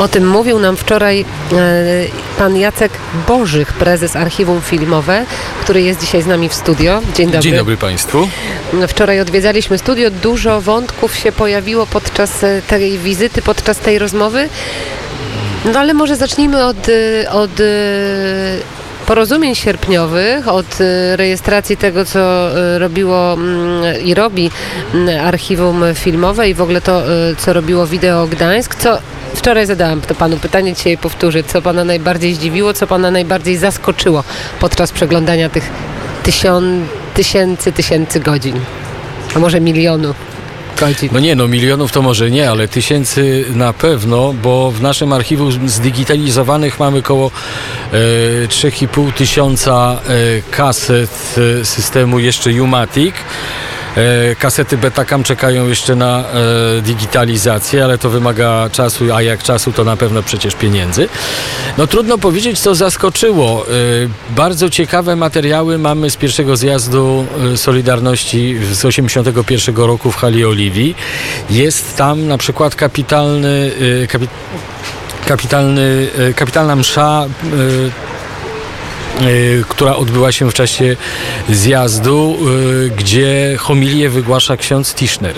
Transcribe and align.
O 0.00 0.08
tym 0.08 0.28
mówił 0.28 0.58
nam 0.58 0.76
wczoraj 0.76 1.20
e, 1.20 1.24
pan 2.38 2.56
Jacek 2.56 2.92
Bożych, 3.28 3.72
prezes 3.72 4.16
Archiwum 4.16 4.60
Filmowe, 4.60 5.26
który 5.60 5.82
jest 5.82 6.00
dzisiaj 6.00 6.22
z 6.22 6.26
nami 6.26 6.48
w 6.48 6.54
studio. 6.54 7.00
Dzień 7.14 7.26
dobry. 7.26 7.40
Dzień 7.40 7.54
dobry 7.56 7.76
Państwu. 7.76 8.28
Wczoraj 8.88 9.20
odwiedzaliśmy 9.20 9.78
studio. 9.78 10.10
Dużo 10.10 10.60
wątków 10.60 11.16
się 11.16 11.32
pojawiło 11.32 11.86
podczas 11.86 12.44
e, 12.44 12.62
tej 12.62 12.98
wizyty, 12.98 13.42
podczas 13.42 13.78
tej 13.78 13.98
rozmowy. 13.98 14.48
No 15.72 15.80
ale 15.80 15.94
może 15.94 16.16
zacznijmy 16.16 16.64
od, 16.64 16.88
e, 16.88 17.30
od 17.30 17.50
porozumień 19.06 19.54
sierpniowych, 19.54 20.48
od 20.48 20.78
rejestracji 21.16 21.76
tego, 21.76 22.04
co 22.04 22.50
robiło 22.78 23.32
mm, 23.32 24.04
i 24.04 24.14
robi 24.14 24.50
mm, 24.94 25.26
Archiwum 25.26 25.84
Filmowe 25.94 26.48
i 26.48 26.54
w 26.54 26.62
ogóle 26.62 26.80
to, 26.80 27.02
co 27.38 27.52
robiło 27.52 27.86
Wideo 27.86 28.26
Gdańsk. 28.26 28.74
Co 28.74 28.98
Wczoraj 29.46 29.66
zadałam 29.66 30.00
to 30.00 30.14
panu 30.14 30.36
pytanie, 30.36 30.74
dzisiaj 30.74 30.98
powtórzę. 30.98 31.44
Co 31.44 31.62
pana 31.62 31.84
najbardziej 31.84 32.34
zdziwiło, 32.34 32.74
co 32.74 32.86
pana 32.86 33.10
najbardziej 33.10 33.56
zaskoczyło 33.56 34.24
podczas 34.60 34.92
przeglądania 34.92 35.48
tych 35.48 35.70
tysiąc, 36.22 36.84
tysięcy, 37.14 37.72
tysięcy 37.72 38.20
godzin? 38.20 38.60
A 39.36 39.38
może 39.38 39.60
milionu 39.60 40.14
godzin? 40.80 41.08
No 41.12 41.20
nie, 41.20 41.34
no 41.34 41.48
milionów 41.48 41.92
to 41.92 42.02
może 42.02 42.30
nie, 42.30 42.50
ale 42.50 42.68
tysięcy 42.68 43.44
na 43.54 43.72
pewno, 43.72 44.32
bo 44.32 44.70
w 44.70 44.82
naszym 44.82 45.12
archiwum 45.12 45.68
zdigitalizowanych 45.68 46.80
mamy 46.80 46.98
około 46.98 47.30
e, 47.92 47.98
3,5 48.46 49.12
tysiąca 49.12 50.00
e, 50.08 50.16
kaset 50.50 51.34
e, 51.60 51.64
systemu 51.64 52.18
jeszcze 52.18 52.62
Umatic. 52.62 53.14
E, 53.96 54.34
Kasety 54.34 54.78
Betacam 54.78 55.22
czekają 55.22 55.68
jeszcze 55.68 55.96
na 55.96 56.24
e, 56.78 56.82
digitalizację, 56.82 57.84
ale 57.84 57.98
to 57.98 58.10
wymaga 58.10 58.70
czasu, 58.72 59.14
a 59.14 59.22
jak 59.22 59.42
czasu, 59.42 59.72
to 59.72 59.84
na 59.84 59.96
pewno 59.96 60.22
przecież 60.22 60.54
pieniędzy. 60.54 61.08
No 61.78 61.86
trudno 61.86 62.18
powiedzieć, 62.18 62.58
co 62.58 62.74
zaskoczyło. 62.74 63.66
E, 63.66 64.34
Bardzo 64.34 64.70
ciekawe 64.70 65.16
materiały 65.16 65.78
mamy 65.78 66.10
z 66.10 66.16
pierwszego 66.16 66.56
zjazdu 66.56 67.26
Solidarności 67.56 68.56
z 68.72 68.84
81 68.84 69.76
roku 69.76 70.12
w 70.12 70.16
hali 70.16 70.44
Oliwii. 70.44 70.94
Jest 71.50 71.96
tam 71.96 72.26
na 72.26 72.38
przykład 72.38 72.74
kapitalny, 72.74 73.72
kapi, 74.08 74.28
kapitalny, 75.26 76.08
kapitalna 76.36 76.76
msza 76.76 77.26
która 79.68 79.96
odbyła 79.96 80.32
się 80.32 80.50
w 80.50 80.54
czasie 80.54 80.96
zjazdu, 81.48 82.38
y, 82.84 82.90
gdzie 82.90 83.56
homilię 83.58 84.10
wygłasza 84.10 84.56
ksiądz 84.56 84.94
Tischner. 84.94 85.34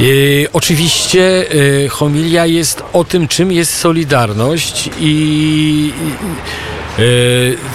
Y, 0.00 0.46
oczywiście 0.52 1.46
homilia 1.90 2.46
jest 2.46 2.82
o 2.92 3.04
tym, 3.04 3.28
czym 3.28 3.52
jest 3.52 3.78
Solidarność 3.78 4.90
i 5.00 5.92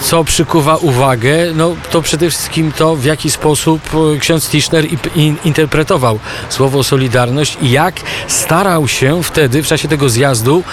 co 0.02 0.24
przykuwa 0.24 0.76
uwagę, 0.76 1.38
no 1.56 1.76
to 1.92 2.02
przede 2.02 2.30
wszystkim 2.30 2.72
to, 2.72 2.96
w 2.96 3.06
jaki 3.06 3.32
sposób 3.32 3.82
ksiądz 4.20 4.50
Tischner 4.50 4.86
interpretował 5.46 6.20
słowo 6.50 6.84
Solidarność 6.84 7.58
i 7.62 7.72
jak 7.72 7.96
starał 8.28 8.88
się 8.88 9.24
wtedy, 9.24 9.64
w 9.64 9.68
czasie 9.68 9.88
tego 9.88 10.10
zjazdu, 10.10 10.64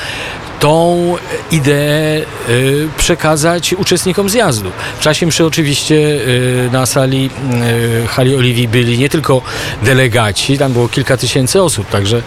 tą 0.60 1.14
ideę 1.50 2.22
y, 2.48 2.88
przekazać 2.96 3.72
uczestnikom 3.72 4.28
zjazdu. 4.28 4.70
W 4.98 5.00
czasie 5.00 5.26
mszy 5.26 5.44
oczywiście 5.46 5.94
y, 5.94 6.68
na 6.72 6.86
sali 6.86 7.30
y, 8.04 8.06
hali 8.06 8.36
Oliwii 8.36 8.68
byli 8.68 8.98
nie 8.98 9.08
tylko 9.08 9.42
delegaci, 9.82 10.58
tam 10.58 10.72
było 10.72 10.88
kilka 10.88 11.16
tysięcy 11.16 11.62
osób, 11.62 11.88
także 11.90 12.22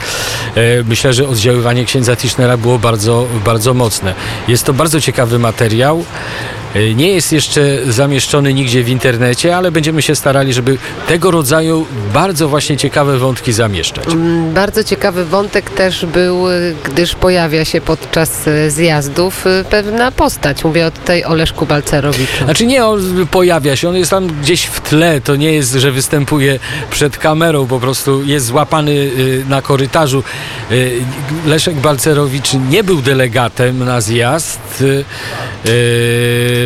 myślę, 0.85 1.13
że 1.13 1.27
oddziaływanie 1.27 1.85
księdza 1.85 2.15
Tischnera 2.15 2.57
było 2.57 2.79
bardzo, 2.79 3.27
bardzo 3.45 3.73
mocne. 3.73 4.13
Jest 4.47 4.63
to 4.63 4.73
bardzo 4.73 5.01
ciekawy 5.01 5.39
materiał. 5.39 6.05
Y, 6.77 6.95
Nie 6.95 7.11
jest 7.13 7.31
jeszcze 7.33 7.61
zamieszczony 7.89 8.53
nigdzie 8.53 8.83
w 8.83 8.89
internecie, 8.89 9.57
ale 9.57 9.71
będziemy 9.71 10.01
się 10.01 10.15
starali, 10.15 10.53
żeby 10.53 10.77
tego 11.07 11.31
rodzaju 11.31 11.85
bardzo 12.13 12.47
właśnie 12.49 12.77
ciekawe 12.77 13.17
wątki 13.17 13.53
zamieszczać. 13.53 14.07
Mm, 14.07 14.53
Bardzo 14.53 14.83
ciekawy 14.83 15.25
wątek 15.25 15.69
też 15.69 16.05
był, 16.05 16.51
y, 16.51 16.75
gdyż 16.83 17.15
pojawia 17.15 17.65
się 17.65 17.81
podczas 17.81 18.47
y, 18.47 18.71
zjazdów 18.71 19.45
pewna 19.69 20.11
postać. 20.11 20.63
Mówię 20.63 20.91
tutaj 20.91 21.23
o 21.23 21.35
Leszku 21.35 21.65
Balcerowiczu. 21.65 22.43
Znaczy 22.43 22.65
nie, 22.65 22.85
on 22.85 23.27
pojawia 23.31 23.75
się, 23.75 23.89
on 23.89 23.95
jest 23.95 24.11
tam 24.11 24.27
gdzieś 24.41 24.63
w 24.65 24.81
tle, 24.81 25.21
to 25.21 25.35
nie 25.35 25.53
jest, 25.53 25.73
że 25.73 25.91
występuje 25.91 26.59
przed 26.91 27.17
kamerą, 27.17 27.67
po 27.67 27.79
prostu 27.79 28.23
jest 28.23 28.45
złapany 28.45 29.09
na 29.49 29.61
korytarzu. 29.61 30.23
Leszek 31.45 31.75
Balcerowicz 31.75 32.53
nie 32.69 32.83
był 32.83 33.01
delegatem 33.01 33.79
na 33.85 34.01
zjazd. 34.01 34.83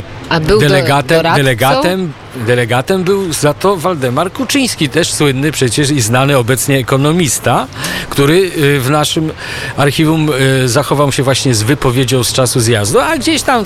Y, 0.02 0.21
y, 0.21 0.21
A 0.32 0.40
był 0.40 0.60
do- 0.60 0.68
delegatem, 0.68 1.18
doradcą? 1.18 1.38
delegatem, 1.38 2.12
delegatem 2.36 3.04
był 3.04 3.34
za 3.34 3.54
to 3.54 3.78
Waldemar 3.78 4.32
Kuczyński, 4.32 4.90
też 4.90 5.14
słynny 5.14 5.52
przecież 5.52 5.90
i 5.92 6.02
znany 6.02 6.38
obecnie 6.38 6.78
ekonomista, 6.78 7.68
który 8.10 8.52
y, 8.58 8.80
w 8.80 8.90
naszym 8.90 9.32
archiwum 9.78 10.30
y, 10.64 10.70
zachował 10.70 11.12
się 11.12 11.24
właśnie 11.24 11.56
z 11.56 11.64
wypowiedzią 11.64 12.24
z 12.24 12.34
czasu 12.34 12.60
zjazdu, 12.60 13.00
a 13.00 13.18
gdzieś 13.18 13.42
tam 13.42 13.66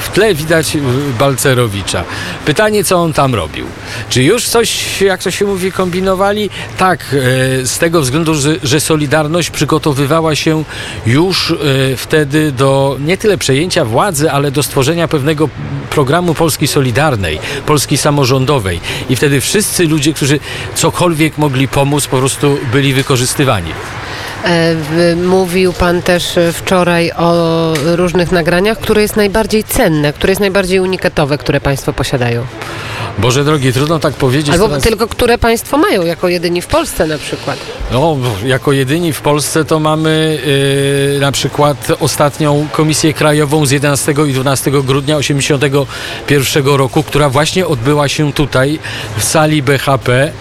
w 0.00 0.08
tle 0.08 0.34
widać 0.34 0.76
y, 0.76 0.80
Balcerowicza. 1.18 2.04
Pytanie, 2.44 2.84
co 2.84 2.96
on 2.96 3.12
tam 3.12 3.34
robił? 3.34 3.66
Czy 4.08 4.22
już 4.22 4.48
coś, 4.48 5.00
jak 5.00 5.22
to 5.22 5.30
się 5.30 5.44
mówi, 5.44 5.72
kombinowali? 5.72 6.50
Tak, 6.78 7.04
z 7.64 7.78
tego 7.78 8.00
względu, 8.00 8.34
że, 8.62 8.80
Solidarność 8.80 9.50
przygotowywała 9.50 10.34
się 10.34 10.64
już 11.06 11.54
wtedy 11.96 12.52
do 12.52 12.96
nie 13.00 13.16
tyle 13.16 13.38
przejęcia 13.38 13.84
władzy, 13.84 14.30
ale 14.30 14.50
do 14.50 14.62
stworzenia 14.62 15.08
pewnego 15.08 15.48
programu 15.90 16.05
Polski 16.34 16.66
Solidarnej, 16.66 17.38
Polski 17.66 17.96
Samorządowej. 17.96 18.80
I 19.08 19.16
wtedy 19.16 19.40
wszyscy 19.40 19.88
ludzie, 19.88 20.12
którzy 20.12 20.40
cokolwiek 20.74 21.38
mogli 21.38 21.68
pomóc, 21.68 22.06
po 22.06 22.18
prostu 22.18 22.58
byli 22.72 22.94
wykorzystywani. 22.94 23.70
E, 24.44 25.16
Mówił 25.16 25.72
pan 25.72 26.02
też 26.02 26.38
wczoraj 26.52 27.12
o 27.12 27.72
różnych 27.84 28.32
nagraniach, 28.32 28.78
które 28.78 29.02
jest 29.02 29.16
najbardziej 29.16 29.64
cenne, 29.64 30.12
które 30.12 30.30
jest 30.30 30.40
najbardziej 30.40 30.80
unikatowe, 30.80 31.38
które 31.38 31.60
państwo 31.60 31.92
posiadają. 31.92 32.46
Boże 33.18 33.44
drogi, 33.44 33.72
trudno 33.72 33.98
tak 33.98 34.14
powiedzieć. 34.14 34.54
Albo 34.54 34.68
teraz. 34.68 34.82
tylko 34.82 35.08
które 35.08 35.38
państwo 35.38 35.78
mają, 35.78 36.04
jako 36.04 36.28
jedyni 36.28 36.62
w 36.62 36.66
Polsce 36.66 37.06
na 37.06 37.18
przykład. 37.18 37.58
No, 37.92 38.16
jako 38.44 38.72
jedyni 38.72 39.12
w 39.12 39.20
Polsce 39.20 39.64
to 39.64 39.80
mamy 39.80 40.38
yy, 41.12 41.20
na 41.20 41.32
przykład 41.32 41.92
ostatnią 42.00 42.68
Komisję 42.72 43.14
Krajową 43.14 43.66
z 43.66 43.70
11 43.70 44.14
i 44.28 44.32
12 44.32 44.70
grudnia 44.70 45.18
1981 45.18 46.66
roku, 46.66 47.02
która 47.02 47.30
właśnie 47.30 47.66
odbyła 47.66 48.08
się 48.08 48.32
tutaj 48.32 48.78
w 49.16 49.24
sali 49.24 49.62
BHP. 49.62 50.32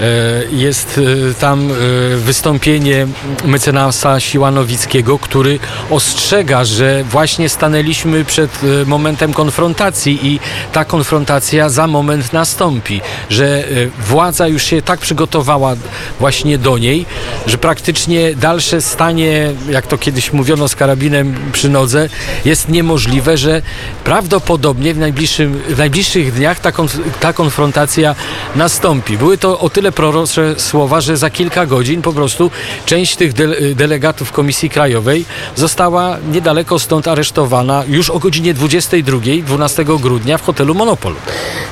Yy, 0.00 0.58
Jest 0.58 0.96
yy, 0.96 1.34
tam 1.40 1.68
yy, 1.68 2.16
wystąpienie 2.16 3.06
mecenasa 3.44 4.20
Siłanowickiego, 4.20 5.18
który 5.18 5.58
ostrzega, 5.90 6.64
że 6.64 7.04
właśnie 7.04 7.48
stanęliśmy 7.48 8.24
przed 8.24 8.60
momentem 8.86 9.32
konfrontacji 9.32 10.26
i 10.26 10.40
ta 10.72 10.84
konfrontacja 10.84 11.68
za 11.68 11.86
moment 11.86 12.32
nastąpi, 12.32 13.00
że 13.30 13.64
władza 14.06 14.48
już 14.48 14.62
się 14.62 14.82
tak 14.82 15.00
przygotowała 15.00 15.74
właśnie 16.20 16.58
do 16.58 16.78
niej, 16.78 17.06
że 17.46 17.58
praktycznie 17.58 18.34
dalsze 18.34 18.80
stanie, 18.80 19.52
jak 19.70 19.86
to 19.86 19.98
kiedyś 19.98 20.32
mówiono 20.32 20.68
z 20.68 20.76
karabinem 20.76 21.36
przy 21.52 21.68
nodze, 21.68 22.08
jest 22.44 22.68
niemożliwe, 22.68 23.38
że 23.38 23.62
prawdopodobnie 24.04 24.94
w, 24.94 24.98
najbliższym, 24.98 25.62
w 25.68 25.78
najbliższych 25.78 26.32
dniach 26.32 26.60
ta, 26.60 26.70
konf- 26.70 27.00
ta 27.20 27.32
konfrontacja 27.32 28.14
nastąpi. 28.56 29.18
Były 29.18 29.38
to 29.38 29.58
o 29.58 29.70
tyle 29.70 29.89
prorocze 29.92 30.54
słowa, 30.58 31.00
że 31.00 31.16
za 31.16 31.30
kilka 31.30 31.66
godzin 31.66 32.02
po 32.02 32.12
prostu 32.12 32.50
część 32.86 33.16
tych 33.16 33.32
de- 33.32 33.74
delegatów 33.74 34.32
Komisji 34.32 34.70
Krajowej 34.70 35.24
została 35.56 36.16
niedaleko 36.32 36.78
stąd 36.78 37.08
aresztowana 37.08 37.84
już 37.88 38.10
o 38.10 38.18
godzinie 38.18 38.54
22, 38.54 39.18
12 39.46 39.84
grudnia 39.84 40.38
w 40.38 40.42
hotelu 40.42 40.74
Monopol. 40.74 41.14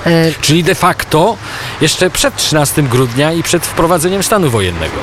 E, 0.06 0.32
Czyli 0.40 0.64
de 0.64 0.74
facto 0.74 1.36
jeszcze 1.80 2.10
przed 2.10 2.36
13 2.36 2.82
grudnia 2.82 3.32
i 3.32 3.42
przed 3.42 3.66
wprowadzeniem 3.66 4.22
stanu 4.22 4.50
wojennego. 4.50 4.96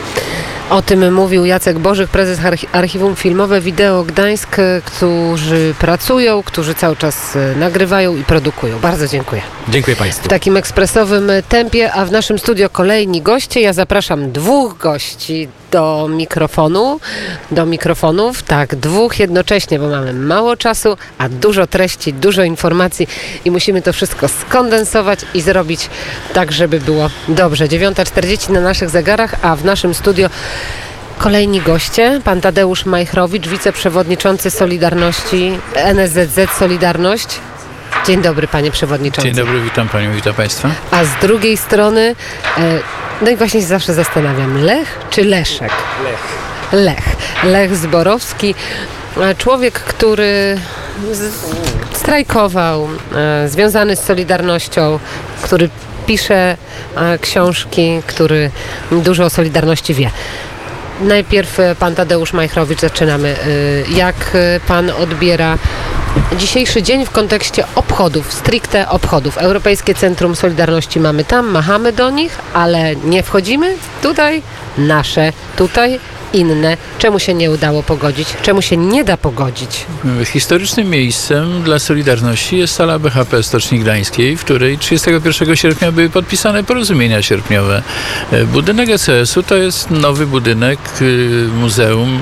O 0.69 0.81
tym 0.81 1.13
mówił 1.13 1.45
Jacek 1.45 1.79
Bożych, 1.79 2.09
prezes 2.09 2.39
Archi- 2.39 2.67
Archiwum 2.71 3.15
Filmowe 3.15 3.61
Wideo 3.61 4.03
Gdańsk, 4.03 4.57
którzy 4.85 5.73
pracują, 5.79 6.43
którzy 6.43 6.75
cały 6.75 6.95
czas 6.95 7.35
e, 7.35 7.55
nagrywają 7.59 8.15
i 8.17 8.23
produkują. 8.23 8.79
Bardzo 8.79 9.07
dziękuję. 9.07 9.41
Dziękuję 9.69 9.95
Państwu. 9.95 10.25
W 10.25 10.27
takim 10.27 10.57
ekspresowym 10.57 11.31
tempie, 11.49 11.93
a 11.93 12.05
w 12.05 12.11
naszym 12.11 12.39
studio 12.39 12.69
kolejni 12.69 13.21
goście. 13.21 13.61
Ja 13.61 13.73
zapraszam 13.73 14.31
dwóch 14.31 14.77
gości 14.77 15.47
do 15.75 16.07
mikrofonu, 16.07 16.99
do 17.51 17.65
mikrofonów, 17.65 18.43
tak, 18.43 18.75
dwóch 18.75 19.19
jednocześnie, 19.19 19.79
bo 19.79 19.87
mamy 19.87 20.13
mało 20.13 20.57
czasu, 20.57 20.97
a 21.17 21.29
dużo 21.29 21.67
treści, 21.67 22.13
dużo 22.13 22.43
informacji 22.43 23.07
i 23.45 23.51
musimy 23.51 23.81
to 23.81 23.93
wszystko 23.93 24.27
skondensować 24.27 25.19
i 25.33 25.41
zrobić 25.41 25.89
tak, 26.33 26.51
żeby 26.51 26.79
było 26.79 27.09
dobrze. 27.27 27.67
9.40 27.67 28.49
na 28.49 28.61
naszych 28.61 28.89
zegarach, 28.89 29.35
a 29.41 29.55
w 29.55 29.65
naszym 29.65 29.93
studio 29.93 30.29
Kolejni 31.17 31.61
goście, 31.61 32.21
pan 32.23 32.41
Tadeusz 32.41 32.85
Majchrowicz, 32.85 33.47
wiceprzewodniczący 33.47 34.51
Solidarności, 34.51 35.59
NSZZ 35.75 36.57
Solidarność. 36.59 37.27
Dzień 38.07 38.21
dobry, 38.21 38.47
panie 38.47 38.71
przewodniczący. 38.71 39.27
Dzień 39.27 39.45
dobry, 39.45 39.61
witam 39.61 39.89
panią, 39.89 40.13
witam 40.13 40.33
państwa. 40.33 40.69
A 40.91 41.05
z 41.05 41.09
drugiej 41.21 41.57
strony, 41.57 42.15
e, 42.57 42.79
no 43.21 43.29
i 43.31 43.35
właśnie 43.35 43.61
się 43.61 43.67
zawsze 43.67 43.93
zastanawiam, 43.93 44.63
Lech 44.63 44.99
czy 45.09 45.23
Leszek? 45.23 45.71
Lech. 46.03 46.83
Lech. 46.83 47.15
Lech 47.43 47.75
Zborowski, 47.75 48.55
e, 49.21 49.35
człowiek, 49.35 49.73
który 49.73 50.57
strajkował, 51.93 52.89
e, 53.15 53.49
związany 53.49 53.95
z 53.95 53.99
Solidarnością, 53.99 54.99
który 55.41 55.69
pisze 56.05 56.57
książki, 57.21 58.01
który 58.07 58.51
dużo 58.91 59.25
o 59.25 59.29
Solidarności 59.29 59.93
wie. 59.93 60.11
Najpierw 61.01 61.59
e, 61.59 61.75
pan 61.75 61.95
Tadeusz 61.95 62.33
Majchrowicz, 62.33 62.79
zaczynamy. 62.79 63.29
E, 63.29 63.91
Jak 63.91 64.15
e, 64.33 64.59
pan 64.67 64.89
odbiera 64.89 65.57
dzisiejszy 66.37 66.83
dzień 66.83 67.05
w 67.05 67.11
kontekście 67.11 67.63
obchodów, 67.75 68.33
stricte 68.33 68.89
obchodów? 68.89 69.37
Europejskie 69.37 69.95
Centrum 69.95 70.35
Solidarności 70.35 70.99
mamy 70.99 71.23
tam, 71.23 71.47
machamy 71.47 71.93
do 71.93 72.09
nich, 72.09 72.39
ale 72.53 72.95
nie 72.95 73.23
wchodzimy. 73.23 73.75
Tutaj 74.01 74.41
nasze, 74.77 75.33
tutaj 75.57 75.99
inne. 76.33 76.77
Czemu 76.99 77.19
się 77.19 77.33
nie 77.33 77.51
udało 77.51 77.83
pogodzić? 77.83 78.27
Czemu 78.41 78.61
się 78.61 78.77
nie 78.77 79.03
da 79.03 79.17
pogodzić? 79.17 79.85
Historycznym 80.25 80.89
miejscem 80.89 81.61
dla 81.63 81.79
Solidarności 81.79 82.57
jest 82.57 82.75
sala 82.75 82.99
BHP 82.99 83.43
Stoczni 83.43 83.79
Gdańskiej, 83.79 84.37
w 84.37 84.43
której 84.43 84.77
31 84.77 85.55
sierpnia 85.55 85.91
były 85.91 86.09
podpisane 86.09 86.63
porozumienia 86.63 87.21
sierpniowe. 87.21 87.83
E, 88.31 88.45
Budynek 88.45 88.89
ECS-u 88.89 89.43
to 89.43 89.55
jest 89.55 89.91
nowy 89.91 90.27
budynek 90.27 90.79
y, 91.01 91.47
muzeum. 91.59 92.21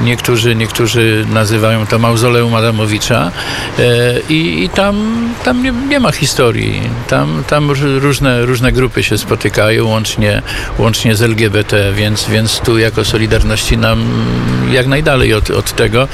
Niektórzy, 0.00 0.54
niektórzy 0.54 1.26
nazywają 1.32 1.86
to 1.86 1.98
mauzoleum 1.98 2.54
Adamowicza 2.54 3.30
E, 3.78 4.20
i, 4.28 4.64
i 4.64 4.68
tam, 4.68 4.96
tam 5.44 5.62
nie, 5.62 5.72
nie 5.88 6.00
ma 6.00 6.12
historii. 6.12 6.80
Tam, 7.08 7.44
tam 7.48 7.68
róż- 7.70 7.98
różne, 8.00 8.46
różne 8.46 8.72
grupy 8.72 9.02
się 9.02 9.18
spotykają, 9.18 9.86
łącznie, 9.86 10.42
łącznie 10.78 11.14
z 11.16 11.22
LGBT, 11.22 11.87
więc, 11.92 12.28
więc 12.28 12.60
tu 12.60 12.78
jako 12.78 13.04
Solidarności 13.04 13.78
nam 13.78 14.04
jak 14.70 14.86
najdalej 14.86 15.34
od, 15.34 15.50
od 15.50 15.72
tego. 15.72 16.08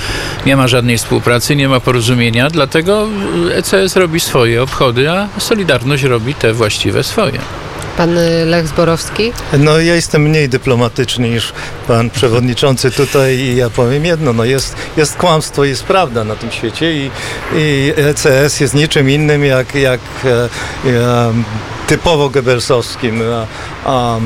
Nie 0.46 0.56
ma 0.56 0.68
żadnej 0.68 0.98
współpracy, 0.98 1.56
nie 1.56 1.68
ma 1.68 1.80
porozumienia, 1.80 2.50
dlatego 2.50 3.08
ECS 3.52 3.96
robi 3.96 4.20
swoje 4.20 4.62
obchody, 4.62 5.10
a 5.10 5.28
Solidarność 5.38 6.02
robi 6.02 6.34
te 6.34 6.52
właściwe 6.52 7.02
swoje. 7.02 7.38
Pan 7.96 8.18
y, 8.18 8.44
Lech 8.44 8.68
Zborowski? 8.68 9.32
No 9.58 9.80
ja 9.80 9.94
jestem 9.94 10.22
mniej 10.22 10.48
dyplomatyczny 10.48 11.30
niż 11.30 11.52
pan 11.86 12.10
przewodniczący 12.10 12.90
tutaj 12.90 13.36
i 13.36 13.56
ja 13.56 13.70
powiem 13.70 14.04
jedno, 14.04 14.32
no 14.32 14.44
jest, 14.44 14.76
jest 14.96 15.16
kłamstwo, 15.16 15.64
jest 15.64 15.84
prawda 15.84 16.24
na 16.24 16.36
tym 16.36 16.50
świecie 16.50 16.92
i, 16.92 17.10
i 17.56 17.92
ECS 17.96 18.60
jest 18.60 18.74
niczym 18.74 19.10
innym 19.10 19.44
jak, 19.44 19.74
jak 19.74 20.00
e, 20.24 20.48
e, 20.90 21.32
typowo 21.86 22.30
Goebbelsowskim 22.30 23.22
a, 23.34 23.46
a, 23.90 24.18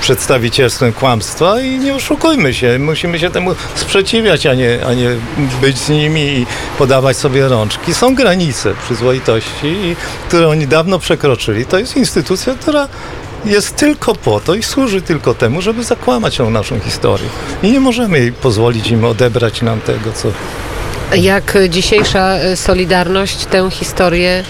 przedstawicielstwem 0.00 0.92
kłamstwa 0.92 1.60
i 1.60 1.78
nie 1.78 1.94
oszukujmy 1.94 2.54
się, 2.54 2.78
musimy 2.78 3.18
się 3.18 3.30
temu 3.30 3.54
sprzeciwiać, 3.74 4.46
a 4.46 4.54
nie, 4.54 4.78
a 4.86 4.94
nie 4.94 5.08
być 5.60 5.78
z 5.78 5.88
nimi 5.88 6.20
i 6.20 6.46
podawać 6.78 7.16
sobie 7.16 7.48
rączki. 7.48 7.94
Są 7.94 8.14
granice 8.14 8.74
przyzwoitości, 8.84 9.96
które 10.28 10.48
oni 10.48 10.66
dawno 10.66 10.98
przekroczyli. 10.98 11.66
To 11.66 11.78
jest 11.78 11.96
instytucja, 11.96 12.54
która 12.54 12.88
jest 13.44 13.76
tylko 13.76 14.14
po 14.14 14.40
to 14.40 14.54
i 14.54 14.62
służy 14.62 15.02
tylko 15.02 15.34
temu, 15.34 15.62
żeby 15.62 15.84
zakłamać 15.84 16.36
tą 16.36 16.50
naszą 16.50 16.80
historię. 16.80 17.28
I 17.62 17.72
nie 17.72 17.80
możemy 17.80 18.32
pozwolić 18.32 18.90
im 18.90 19.04
odebrać 19.04 19.62
nam 19.62 19.80
tego, 19.80 20.12
co 20.12 20.28
Jak 21.16 21.58
dzisiejsza 21.68 22.38
y, 22.44 22.56
Solidarność 22.56 23.46
tę 23.46 23.70
historię 23.70 24.44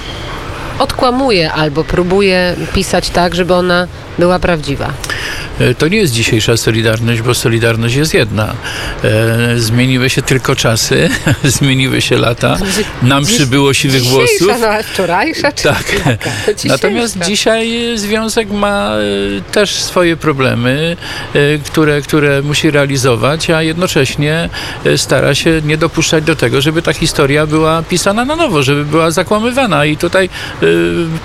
odkłamuje 0.79 1.53
albo 1.53 1.85
próbuje 1.85 2.57
pisać 2.75 3.11
tak, 3.11 3.35
żeby 3.35 3.55
ona 3.55 3.87
była 4.19 4.39
prawdziwa? 4.39 4.93
E, 5.61 5.75
To 5.75 5.89
nie 5.89 5.99
jest 5.99 6.13
dzisiejsza 6.13 6.57
Solidarność, 6.57 7.23
bo 7.23 7.35
Solidarność 7.35 7.95
jest 7.95 8.15
jedna. 8.15 8.55
E, 9.05 9.59
zmieniły 9.59 10.11
się 10.11 10.23
tylko 10.23 10.57
czasy, 10.57 11.11
zmieniły 11.59 12.01
się 12.01 12.19
lata, 12.19 12.59
nam 13.03 13.25
przybyło 13.25 13.75
siwych 13.75 14.03
włosów. 14.03 14.49
No 14.61 14.83
wczorajsza 14.93 15.53
czy 15.53 15.63
Tak. 15.63 15.85
Natomiast 16.65 17.19
dzisiaj 17.19 17.93
e, 17.93 17.99
związek 17.99 18.51
ma 18.51 18.93
też 19.53 19.75
swoje 19.75 20.17
problemy, 20.17 20.97
które, 21.65 22.03
które 22.03 22.43
musi 22.43 22.71
realizować, 22.71 23.51
a 23.51 23.63
jednocześnie 23.63 24.49
stara 24.97 25.35
się 25.35 25.63
nie 25.65 25.77
dopuszczać 25.77 26.25
do 26.25 26.37
tego, 26.37 26.61
żeby 26.61 26.83
ta 26.83 26.93
historia 26.93 27.47
była 27.47 27.83
pisana 27.83 28.25
na 28.25 28.37
nowo, 28.37 28.63
żeby 28.63 28.85
była 28.85 29.11
zakłamywana. 29.11 29.85
I 29.85 29.97
tutaj 29.97 30.29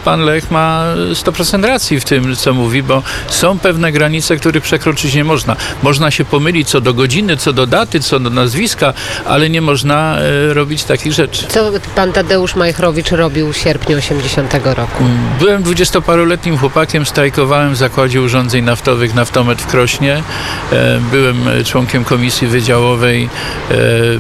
pan 0.06 0.22
Lech 0.22 0.52
ma 0.52 0.86
100% 1.14 1.66
racji 1.66 2.00
w 2.00 2.06
tym, 2.06 2.36
co 2.36 2.54
mówi, 2.54 2.84
bo 2.84 3.04
są 3.28 3.60
pewne 3.60 3.83
granice, 3.92 4.38
których 4.38 4.64
przekroczyć 4.64 5.14
nie 5.14 5.24
można. 5.24 5.56
Można 5.84 6.12
się 6.12 6.26
pomylić 6.26 6.70
co 6.70 6.82
do 6.82 6.94
godziny, 6.94 7.38
co 7.38 7.54
do 7.54 7.68
daty, 7.68 8.00
co 8.00 8.20
do 8.20 8.30
nazwiska, 8.30 8.94
ale 9.26 9.50
nie 9.50 9.62
można 9.62 10.18
e, 10.18 10.54
robić 10.54 10.84
takich 10.84 11.14
rzeczy. 11.14 11.48
Co 11.48 11.72
pan 11.96 12.12
Tadeusz 12.14 12.56
Majchrowicz 12.56 13.12
robił 13.12 13.54
w 13.54 13.58
sierpniu 13.58 13.98
80 13.98 14.54
roku? 14.64 15.04
Byłem 15.40 15.64
dwudziestoparoletnim 15.64 16.58
chłopakiem, 16.58 17.06
strajkowałem 17.06 17.74
w 17.74 17.78
zakładzie 17.78 18.22
urządzeń 18.22 18.64
naftowych 18.64 19.14
Naftomet 19.14 19.62
w 19.62 19.68
Krośnie. 19.68 20.24
E, 20.72 21.00
Byłem 21.12 21.48
e, 21.48 21.64
członkiem 21.64 22.04
komisji 22.04 22.48
wydziałowej. 22.48 23.30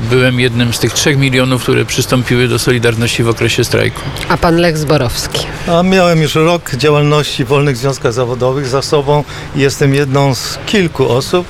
Byłem 0.09 0.39
jednym 0.39 0.74
z 0.74 0.80
tych 0.80 0.94
trzech 0.94 1.18
milionów, 1.18 1.63
które 1.63 1.86
przystąpiły 1.86 2.48
do 2.48 2.59
Solidarności 2.59 3.24
w 3.24 3.30
okresie 3.30 3.63
strajku. 3.63 4.01
A 4.30 4.38
pan 4.38 4.56
Lech 4.57 4.77
Zborowski? 4.77 5.45
A 5.68 5.83
miałem 5.83 6.21
już 6.21 6.36
rok 6.36 6.75
działalności 6.75 7.45
w 7.45 7.48
wolnych 7.48 7.77
związkach 7.77 8.13
zawodowych 8.13 8.68
za 8.68 8.81
sobą 8.81 9.24
jestem 9.56 9.94
jedną 9.94 10.36
z 10.36 10.60
kilku 10.66 11.10
osób, 11.10 11.48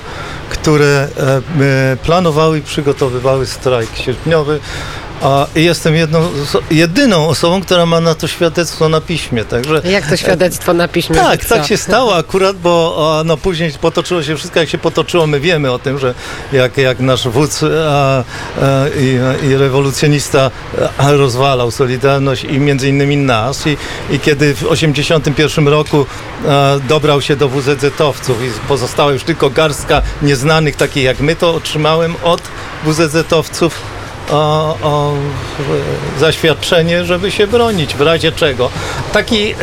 które 0.49 1.07
e, 1.17 1.41
e, 1.63 1.97
planowały 2.03 2.57
i 2.57 2.61
przygotowywały 2.61 3.45
strajk 3.45 3.89
sierpniowy. 3.95 4.59
A 5.23 5.47
jestem 5.55 5.95
jedną, 5.95 6.29
jedyną 6.71 7.27
osobą, 7.27 7.61
która 7.61 7.85
ma 7.85 7.99
na 8.01 8.15
to 8.15 8.27
świadectwo 8.27 8.89
na 8.89 9.01
piśmie. 9.01 9.45
Także 9.45 9.81
Jak 9.85 10.09
to 10.09 10.17
świadectwo 10.17 10.73
na 10.73 10.87
piśmie? 10.87 11.15
tak, 11.15 11.45
tak 11.45 11.67
się 11.67 11.77
stało 11.77 12.15
akurat, 12.15 12.57
bo 12.57 13.21
no, 13.25 13.37
później 13.37 13.71
potoczyło 13.81 14.23
się 14.23 14.35
wszystko, 14.37 14.59
jak 14.59 14.69
się 14.69 14.77
potoczyło. 14.77 15.27
My 15.27 15.39
wiemy 15.39 15.71
o 15.71 15.79
tym, 15.79 15.99
że 15.99 16.13
jak, 16.53 16.77
jak 16.77 16.99
nasz 16.99 17.27
wódz 17.27 17.63
a, 17.63 17.67
a, 17.67 18.23
i, 18.99 19.19
i 19.47 19.55
rewolucjonista 19.55 20.51
a, 20.97 21.11
rozwalał 21.11 21.71
Solidarność 21.71 22.43
i 22.43 22.59
między 22.59 22.89
innymi 22.89 23.17
nas. 23.17 23.67
I, 23.67 23.77
i 24.09 24.19
kiedy 24.19 24.53
w 24.53 24.57
1981 24.57 25.67
roku 25.67 26.05
dobrał 26.87 27.21
się 27.21 27.35
do 27.35 27.49
WZZ-owców 27.49 28.43
i 28.43 28.67
pozostała 28.67 29.11
już 29.11 29.23
tylko 29.23 29.49
garstka 29.49 30.01
nieznanych, 30.21 30.75
takich 30.75 31.03
jak 31.03 31.19
my, 31.19 31.35
to 31.35 31.55
otrzymałem 31.55 32.15
od 32.23 32.41
WZZ-owców 32.85 33.71
o, 34.31 34.77
o 34.81 35.13
zaświadczenie, 36.19 37.05
żeby 37.05 37.31
się 37.31 37.47
bronić, 37.47 37.95
w 37.95 38.01
razie 38.01 38.31
czego. 38.31 38.69
Taki 39.13 39.51
e, 39.51 39.55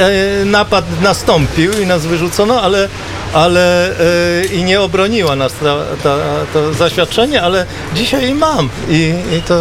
napad 0.45 0.85
nastąpił 1.03 1.73
i 1.83 1.87
nas 1.87 2.07
wyrzucono, 2.07 2.63
ale, 2.63 2.89
ale 3.33 3.91
e, 3.91 4.45
i 4.45 4.63
nie 4.63 4.81
obroniła 4.81 5.37
nas 5.37 5.53
ta, 5.53 5.77
ta, 6.03 6.17
to 6.53 6.75
zaświadczenie, 6.75 7.43
ale 7.43 7.67
dzisiaj 7.95 8.35
mam 8.35 8.69
i, 8.89 9.15
i 9.39 9.43
to 9.43 9.55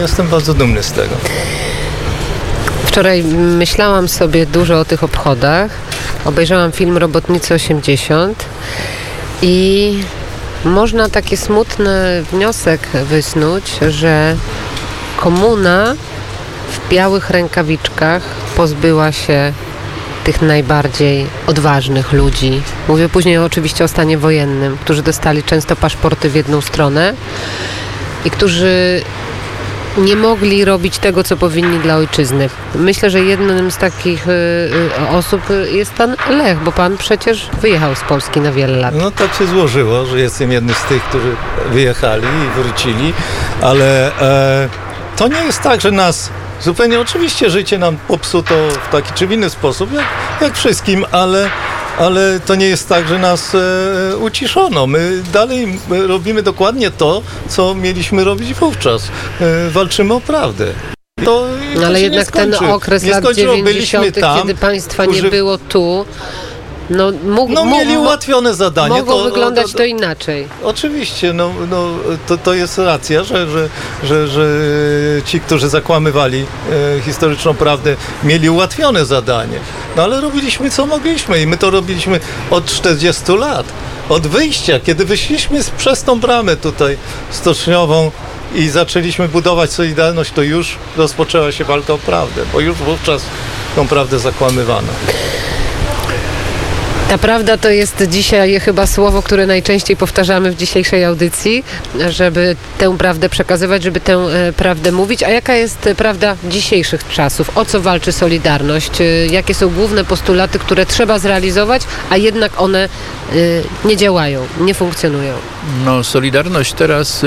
jestem 0.00 0.28
bardzo 0.28 0.54
dumny 0.54 0.82
z 0.82 0.92
tego. 0.92 1.14
Wczoraj 2.84 3.24
myślałam 3.34 4.08
sobie 4.08 4.46
dużo 4.46 4.80
o 4.80 4.84
tych 4.84 5.04
obchodach. 5.04 5.70
Obejrzałam 6.24 6.72
film 6.72 6.96
Robotnicy 6.96 7.54
80 7.54 8.44
i 9.42 9.98
można 10.64 11.08
taki 11.08 11.36
smutny 11.36 12.22
wniosek 12.32 12.80
wysnuć, 13.04 13.78
że 13.88 14.36
komuna 15.16 15.94
w 16.72 16.88
białych 16.90 17.30
rękawiczkach 17.30 18.22
pozbyła 18.56 19.12
się 19.12 19.52
tych 20.24 20.42
najbardziej 20.42 21.26
odważnych 21.46 22.12
ludzi. 22.12 22.62
Mówię 22.88 23.08
później 23.08 23.38
oczywiście 23.38 23.84
o 23.84 23.88
stanie 23.88 24.18
wojennym, 24.18 24.78
którzy 24.78 25.02
dostali 25.02 25.42
często 25.42 25.76
paszporty 25.76 26.30
w 26.30 26.34
jedną 26.34 26.60
stronę 26.60 27.14
i 28.24 28.30
którzy 28.30 29.02
nie 29.98 30.16
mogli 30.16 30.64
robić 30.64 30.98
tego, 30.98 31.24
co 31.24 31.36
powinni 31.36 31.78
dla 31.78 31.96
ojczyzny. 31.96 32.50
Myślę, 32.74 33.10
że 33.10 33.20
jednym 33.20 33.70
z 33.70 33.76
takich 33.76 34.28
y, 34.28 34.30
y, 34.30 35.08
osób 35.08 35.42
jest 35.72 35.92
pan 35.92 36.16
Lech, 36.30 36.58
bo 36.58 36.72
pan 36.72 36.96
przecież 36.96 37.48
wyjechał 37.62 37.94
z 37.94 38.00
Polski 38.00 38.40
na 38.40 38.52
wiele 38.52 38.76
lat. 38.76 38.94
No 38.94 39.10
tak 39.10 39.34
się 39.34 39.46
złożyło, 39.46 40.06
że 40.06 40.20
jestem 40.20 40.52
jednym 40.52 40.74
z 40.74 40.82
tych, 40.82 41.02
którzy 41.02 41.36
wyjechali 41.70 42.26
i 42.26 42.62
wrócili, 42.62 43.12
ale 43.62 44.12
e, 44.20 44.68
to 45.16 45.28
nie 45.28 45.44
jest 45.44 45.62
tak, 45.62 45.80
że 45.80 45.90
nas 45.90 46.30
zupełnie 46.60 47.00
oczywiście 47.00 47.50
życie 47.50 47.78
nam 47.78 47.96
popsuto 48.08 48.54
w 48.88 48.92
taki 48.92 49.12
czy 49.12 49.24
inny 49.24 49.50
sposób, 49.50 49.92
jak, 49.92 50.04
jak 50.40 50.56
wszystkim, 50.56 51.04
ale 51.12 51.50
ale 51.98 52.40
to 52.40 52.54
nie 52.54 52.66
jest 52.66 52.88
tak, 52.88 53.08
że 53.08 53.18
nas 53.18 53.54
e, 53.54 54.16
uciszono. 54.16 54.86
My 54.86 55.22
dalej 55.32 55.78
robimy 56.06 56.42
dokładnie 56.42 56.90
to, 56.90 57.22
co 57.48 57.74
mieliśmy 57.74 58.24
robić 58.24 58.54
wówczas. 58.54 59.08
E, 59.40 59.70
walczymy 59.70 60.14
o 60.14 60.20
prawdę. 60.20 60.66
To, 61.24 61.46
No, 61.80 61.86
ale 61.86 62.00
jednak 62.00 62.30
ten 62.32 62.54
okres 62.54 63.02
nie 63.02 63.10
lat 63.10 63.22
skończyło. 63.24 63.56
90., 63.56 64.04
Byliśmy 64.04 64.22
tam, 64.22 64.38
kiedy 64.40 64.54
państwa 64.54 65.04
nie 65.04 65.10
uży- 65.12 65.30
było 65.30 65.58
tu, 65.58 66.04
no, 66.90 67.12
mógł, 67.24 67.52
No 67.52 67.64
mieli 67.64 67.96
ułatwione 67.98 68.54
zadanie. 68.54 68.94
mogło 68.98 69.18
to, 69.18 69.24
wyglądać 69.24 69.72
to, 69.72 69.78
to 69.78 69.84
inaczej. 69.84 70.48
Oczywiście, 70.64 71.32
no, 71.32 71.50
no, 71.70 71.88
to, 72.26 72.38
to 72.38 72.54
jest 72.54 72.78
racja, 72.78 73.24
że, 73.24 73.50
że, 73.50 73.68
że, 74.04 74.28
że 74.28 74.46
ci, 75.24 75.40
którzy 75.40 75.68
zakłamywali 75.68 76.46
e, 76.98 77.00
historyczną 77.02 77.54
prawdę, 77.54 77.96
mieli 78.24 78.50
ułatwione 78.50 79.04
zadanie. 79.06 79.58
No 79.96 80.02
ale 80.02 80.20
robiliśmy 80.20 80.70
co 80.70 80.86
mogliśmy 80.86 81.42
i 81.42 81.46
my 81.46 81.56
to 81.56 81.70
robiliśmy 81.70 82.20
od 82.50 82.66
40 82.66 83.22
lat. 83.38 83.66
Od 84.08 84.26
wyjścia, 84.26 84.80
kiedy 84.80 85.04
wyszliśmy 85.04 85.62
z- 85.62 85.70
przez 85.70 86.02
tą 86.02 86.20
bramę 86.20 86.56
tutaj 86.56 86.96
stoczniową 87.30 88.10
i 88.54 88.68
zaczęliśmy 88.68 89.28
budować 89.28 89.70
Solidarność, 89.72 90.30
to 90.32 90.42
już 90.42 90.76
rozpoczęła 90.96 91.52
się 91.52 91.64
walka 91.64 91.92
o 91.92 91.98
prawdę, 91.98 92.42
bo 92.52 92.60
już 92.60 92.76
wówczas 92.76 93.22
tą 93.76 93.88
prawdę 93.88 94.18
zakłamywano. 94.18 94.88
Ta 97.08 97.18
prawda 97.18 97.56
to 97.58 97.70
jest 97.70 98.02
dzisiaj 98.08 98.60
chyba 98.60 98.86
słowo, 98.86 99.22
które 99.22 99.46
najczęściej 99.46 99.96
powtarzamy 99.96 100.50
w 100.50 100.56
dzisiejszej 100.56 101.04
audycji, 101.04 101.64
żeby 102.10 102.56
tę 102.78 102.98
prawdę 102.98 103.28
przekazywać, 103.28 103.82
żeby 103.82 104.00
tę 104.00 104.12
e, 104.14 104.52
prawdę 104.52 104.92
mówić. 104.92 105.22
A 105.22 105.28
jaka 105.30 105.54
jest 105.54 105.88
prawda 105.96 106.36
dzisiejszych 106.44 107.08
czasów? 107.08 107.58
O 107.58 107.64
co 107.64 107.80
walczy 107.80 108.12
Solidarność? 108.12 109.00
E, 109.00 109.04
Jakie 109.26 109.54
są 109.54 109.68
główne 109.68 110.04
postulaty, 110.04 110.58
które 110.58 110.86
trzeba 110.86 111.18
zrealizować, 111.18 111.82
a 112.10 112.16
jednak 112.16 112.60
one 112.60 112.84
e, 112.84 112.88
nie 113.84 113.96
działają, 113.96 114.46
nie 114.60 114.74
funkcjonują? 114.74 115.34
No, 115.84 116.04
Solidarność 116.04 116.72
teraz 116.72 117.26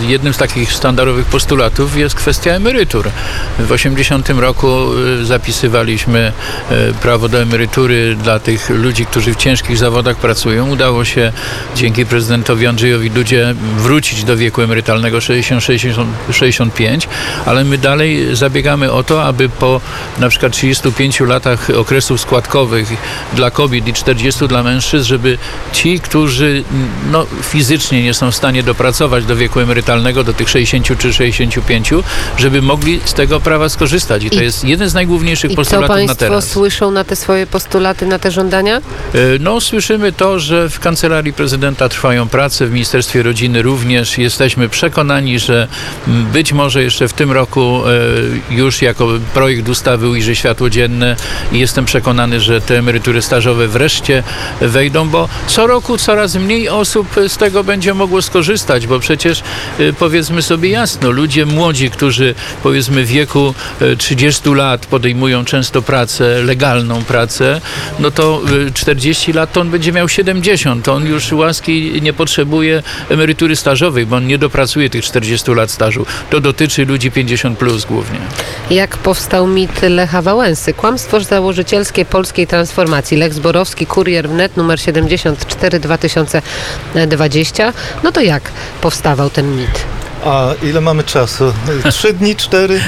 jednym 0.00 0.34
z 0.34 0.38
takich 0.38 0.72
sztandarowych 0.72 1.26
postulatów 1.26 1.96
jest 1.96 2.14
kwestia 2.14 2.50
emerytur. 2.50 3.10
W 3.58 3.72
80 3.72 4.28
roku 4.28 4.68
zapisywaliśmy 5.22 6.32
prawo 7.02 7.28
do 7.28 7.42
emerytury 7.42 8.16
dla 8.22 8.38
tych 8.38 8.70
ludzi, 8.70 9.06
którzy 9.16 9.34
w 9.34 9.36
ciężkich 9.36 9.78
zawodach 9.78 10.16
pracują. 10.16 10.70
Udało 10.70 11.04
się 11.04 11.32
dzięki 11.76 12.06
prezydentowi 12.06 12.66
Andrzejowi 12.66 13.10
Dudzie 13.10 13.54
wrócić 13.76 14.24
do 14.24 14.36
wieku 14.36 14.62
emerytalnego 14.62 15.18
60-65, 15.18 17.06
ale 17.46 17.64
my 17.64 17.78
dalej 17.78 18.36
zabiegamy 18.36 18.92
o 18.92 19.02
to, 19.02 19.24
aby 19.24 19.48
po 19.48 19.80
na 20.18 20.28
przykład 20.28 20.52
35 20.52 21.20
latach 21.20 21.70
okresów 21.76 22.20
składkowych 22.20 22.88
dla 23.32 23.50
kobiet 23.50 23.88
i 23.88 23.92
40 23.92 24.48
dla 24.48 24.62
mężczyzn, 24.62 25.04
żeby 25.04 25.38
ci, 25.72 26.00
którzy 26.00 26.64
no, 27.12 27.26
fizycznie 27.42 28.02
nie 28.02 28.14
są 28.14 28.30
w 28.30 28.36
stanie 28.36 28.62
dopracować 28.62 29.24
do 29.24 29.36
wieku 29.36 29.60
emerytalnego, 29.60 30.24
do 30.24 30.32
tych 30.32 30.48
60 30.48 30.98
czy 30.98 31.12
65, 31.12 31.90
żeby 32.38 32.62
mogli 32.62 33.00
z 33.04 33.14
tego 33.14 33.40
prawa 33.40 33.68
skorzystać. 33.68 34.24
I 34.24 34.30
to 34.30 34.40
I- 34.40 34.42
jest 34.42 34.64
jeden 34.64 34.88
z 34.88 34.94
najgłówniejszych 34.94 35.54
postulatów 35.54 35.88
na 35.88 35.94
Państwo 35.94 36.16
teraz. 36.16 36.48
słyszą 36.48 36.90
na 36.90 37.04
te 37.04 37.16
swoje 37.16 37.46
postulaty, 37.46 38.06
na 38.06 38.18
te 38.18 38.30
żądania? 38.30 38.80
E, 39.14 39.18
No, 39.40 39.60
słyszymy 39.60 40.12
to, 40.12 40.38
że 40.38 40.68
w 40.70 40.80
kancelarii 40.80 41.32
prezydenta 41.32 41.88
trwają 41.88 42.28
prace, 42.28 42.66
w 42.66 42.72
Ministerstwie 42.72 43.22
Rodziny 43.22 43.62
również. 43.62 44.18
Jesteśmy 44.18 44.68
przekonani, 44.68 45.38
że 45.38 45.68
m, 46.08 46.26
być 46.32 46.52
może 46.52 46.82
jeszcze 46.82 47.08
w 47.08 47.12
tym 47.12 47.32
roku 47.32 47.82
e, 48.50 48.54
już 48.54 48.82
jako 48.82 49.08
projekt 49.34 49.68
ustawy 49.68 50.08
ujrzy 50.08 50.36
światło 50.36 50.70
dzienne 50.70 51.16
i 51.52 51.58
jestem 51.58 51.84
przekonany, 51.84 52.40
że 52.40 52.60
te 52.60 52.78
emerytury 52.78 53.22
stażowe 53.22 53.68
wreszcie 53.68 54.22
wejdą, 54.60 55.08
bo 55.08 55.28
co 55.46 55.66
roku 55.66 55.98
coraz 55.98 56.34
mniej 56.34 56.68
osób 56.68 57.08
z 57.28 57.36
tego 57.36 57.64
będzie 57.64 57.94
mogło 57.94 58.22
skorzystać, 58.22 58.86
bo 58.86 59.00
przecież 59.00 59.42
e, 59.78 59.92
powiedzmy 59.92 60.42
sobie 60.42 60.70
jasno, 60.70 61.10
ludzie 61.10 61.46
młodzi, 61.46 61.90
którzy 61.90 62.34
powiedzmy 62.62 63.04
w 63.04 63.08
wieku 63.08 63.54
e, 63.80 63.96
30 63.96 64.50
lat 64.54 64.86
podejmują 64.86 65.44
często 65.44 65.82
pracę, 65.82 66.42
legalną 66.42 67.04
pracę, 67.04 67.60
no 67.98 68.10
to 68.10 68.42
y, 68.66 68.72
40 68.96 69.32
lat 69.32 69.52
to 69.52 69.60
on 69.60 69.70
będzie 69.70 69.92
miał 69.92 70.08
70. 70.08 70.84
To 70.84 70.94
on 70.94 71.06
już 71.06 71.32
łaski 71.32 72.02
nie 72.02 72.12
potrzebuje 72.12 72.82
emerytury 73.08 73.56
stażowej, 73.56 74.06
bo 74.06 74.16
on 74.16 74.26
nie 74.26 74.38
dopracuje 74.38 74.90
tych 74.90 75.04
40 75.04 75.50
lat 75.50 75.70
stażu. 75.70 76.06
To 76.30 76.40
dotyczy 76.40 76.84
ludzi 76.84 77.10
50 77.10 77.58
plus 77.58 77.84
głównie. 77.84 78.18
Jak 78.70 78.96
powstał 78.96 79.46
mit 79.46 79.82
Lecha 79.82 80.22
Wałęsy? 80.22 80.74
Kłamstwo 80.74 81.20
założycielskie 81.20 82.04
polskiej 82.04 82.46
transformacji. 82.46 83.16
Lech 83.16 83.34
Zborowski, 83.34 83.86
Kurier 83.86 84.28
Wnet, 84.28 84.56
numer 84.56 84.80
74 84.80 85.80
2020. 85.80 87.72
No 88.02 88.12
to 88.12 88.20
jak 88.20 88.50
powstawał 88.80 89.30
ten 89.30 89.56
mit? 89.56 89.84
A 90.24 90.48
ile 90.62 90.80
mamy 90.80 91.04
czasu? 91.04 91.52
Trzy 91.90 92.12
dni, 92.12 92.36
cztery? 92.36 92.80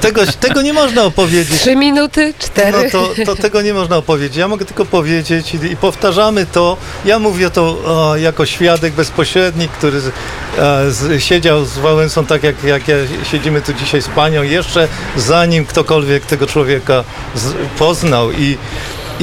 Tego, 0.00 0.20
tego 0.40 0.62
nie 0.62 0.72
można 0.72 1.04
opowiedzieć. 1.04 1.60
Trzy 1.60 1.76
minuty, 1.76 2.34
No 2.38 2.44
cztery. 2.46 2.90
to, 2.90 3.08
to 3.26 3.36
tego 3.36 3.62
nie 3.62 3.74
można 3.74 3.96
opowiedzieć. 3.96 4.36
Ja 4.36 4.48
mogę 4.48 4.64
tylko 4.64 4.84
powiedzieć 4.84 5.54
i, 5.54 5.66
i 5.72 5.76
powtarzamy 5.76 6.46
to. 6.46 6.76
Ja 7.04 7.18
mówię 7.18 7.50
to 7.50 7.62
o, 7.62 8.16
jako 8.16 8.46
świadek 8.46 8.92
bezpośredni, 8.92 9.68
który 9.68 10.00
z, 10.00 10.06
e, 10.06 10.10
z, 10.90 11.22
siedział 11.22 11.64
z 11.64 11.78
Wałęsą 11.78 12.26
tak 12.26 12.42
jak, 12.42 12.64
jak 12.64 12.88
ja 12.88 12.96
siedzimy 13.30 13.60
tu 13.62 13.72
dzisiaj 13.72 14.02
z 14.02 14.08
panią, 14.08 14.42
jeszcze 14.42 14.88
zanim 15.16 15.66
ktokolwiek 15.66 16.26
tego 16.26 16.46
człowieka 16.46 17.04
z, 17.34 17.52
poznał 17.78 18.32
i 18.32 18.58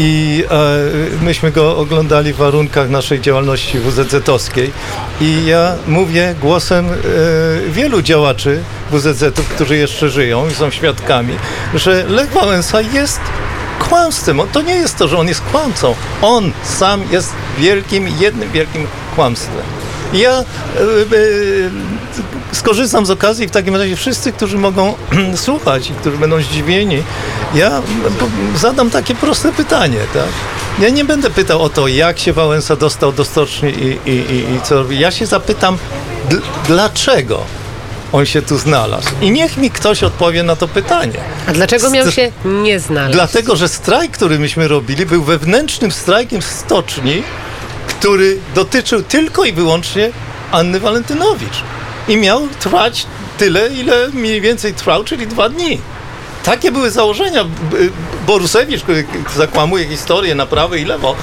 i 0.01 0.44
e, 0.51 1.24
myśmy 1.24 1.51
go 1.51 1.77
oglądali 1.77 2.34
w 2.34 2.38
warunkach 2.38 2.89
naszej 2.89 3.22
działalności 3.22 3.79
WZZ-owskiej 3.79 4.72
i 5.22 5.46
ja 5.46 5.75
mówię 5.88 6.36
głosem 6.41 6.86
e, 6.86 6.91
wielu 7.70 8.01
działaczy 8.01 8.63
WZZ-ów, 8.91 9.48
którzy 9.48 9.77
jeszcze 9.77 10.10
żyją 10.10 10.50
i 10.50 10.53
są 10.53 10.72
świadkami, 10.72 11.34
że 11.74 12.03
Lech 12.08 12.32
Wałęsa 12.32 12.82
jest 12.82 13.20
kłamstwem. 13.79 14.41
To 14.51 14.62
nie 14.62 14.75
jest 14.75 14.98
to, 14.98 15.08
że 15.08 15.18
on 15.18 15.27
jest 15.27 15.41
kłamcą. 15.41 15.96
On 16.22 16.51
sam 16.63 17.01
jest 17.12 17.34
wielkim, 17.58 18.08
jednym 18.20 18.51
wielkim 18.51 18.88
kłamstwem. 19.15 19.63
Ja 20.13 20.32
e, 20.32 20.41
e, 20.41 20.46
skorzystam 22.51 23.05
z 23.05 23.11
okazji 23.11 23.47
w 23.47 23.51
takim 23.51 23.75
razie 23.75 23.95
wszyscy, 23.95 24.31
którzy 24.31 24.57
mogą 24.57 24.93
słuchać 25.35 25.89
i 25.89 25.93
którzy 25.93 26.17
będą 26.17 26.41
zdziwieni, 26.41 27.03
ja 27.55 27.81
zadam 28.55 28.89
takie 28.89 29.15
proste 29.15 29.51
pytanie, 29.51 29.99
tak? 30.13 30.27
Ja 30.79 30.89
nie 30.89 31.05
będę 31.05 31.29
pytał 31.29 31.61
o 31.61 31.69
to, 31.69 31.88
jak 31.88 32.19
się 32.19 32.33
Wałęsa 32.33 32.75
dostał 32.75 33.11
do 33.11 33.25
stoczni 33.25 33.69
i, 33.69 34.09
i, 34.09 34.11
i, 34.11 34.55
i 34.55 34.61
co 34.63 34.75
robi. 34.75 34.99
Ja 34.99 35.11
się 35.11 35.25
zapytam, 35.25 35.77
dl- 36.29 36.41
dlaczego 36.67 37.39
on 38.11 38.25
się 38.25 38.41
tu 38.41 38.57
znalazł. 38.57 39.09
I 39.21 39.31
niech 39.31 39.57
mi 39.57 39.71
ktoś 39.71 40.03
odpowie 40.03 40.43
na 40.43 40.55
to 40.55 40.67
pytanie. 40.67 41.19
A 41.47 41.51
dlaczego 41.51 41.89
miał 41.89 42.11
się 42.11 42.31
nie 42.45 42.79
znaleźć? 42.79 43.13
Dlatego, 43.13 43.55
że 43.55 43.67
strajk, 43.67 44.11
który 44.11 44.39
myśmy 44.39 44.67
robili, 44.67 45.05
był 45.05 45.23
wewnętrznym 45.23 45.91
strajkiem 45.91 46.41
w 46.41 46.45
stoczni, 46.45 47.23
który 47.88 48.38
dotyczył 48.55 49.03
tylko 49.03 49.45
i 49.45 49.53
wyłącznie 49.53 50.11
Anny 50.51 50.79
Walentynowicz. 50.79 51.63
I 52.08 52.18
miał 52.18 52.48
trwać 52.60 53.06
tyle, 53.38 53.70
ile 53.70 54.10
mniej 54.10 54.41
więcej 54.41 54.74
trwał, 54.74 55.03
czyli 55.03 55.27
dwa 55.27 55.50
dni. 55.50 55.82
Takie 56.44 56.72
były 56.72 56.91
założenia. 56.91 57.46
Borusewicz, 58.27 58.84
który 58.84 59.06
zakłamuje 59.36 59.88
historię 59.88 60.36
na 60.36 60.46
prawo 60.46 60.75
i 60.75 60.86
lewo, 60.86 61.15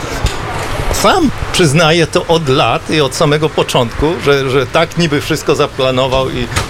sam 1.02 1.30
przyznaje 1.52 2.06
to 2.06 2.26
od 2.26 2.48
lat 2.48 2.90
i 2.90 3.00
od 3.00 3.14
samego 3.14 3.48
początku, 3.48 4.06
że, 4.24 4.50
że 4.50 4.66
tak 4.66 4.98
niby 4.98 5.20
wszystko 5.20 5.54
zaplanował 5.54 6.26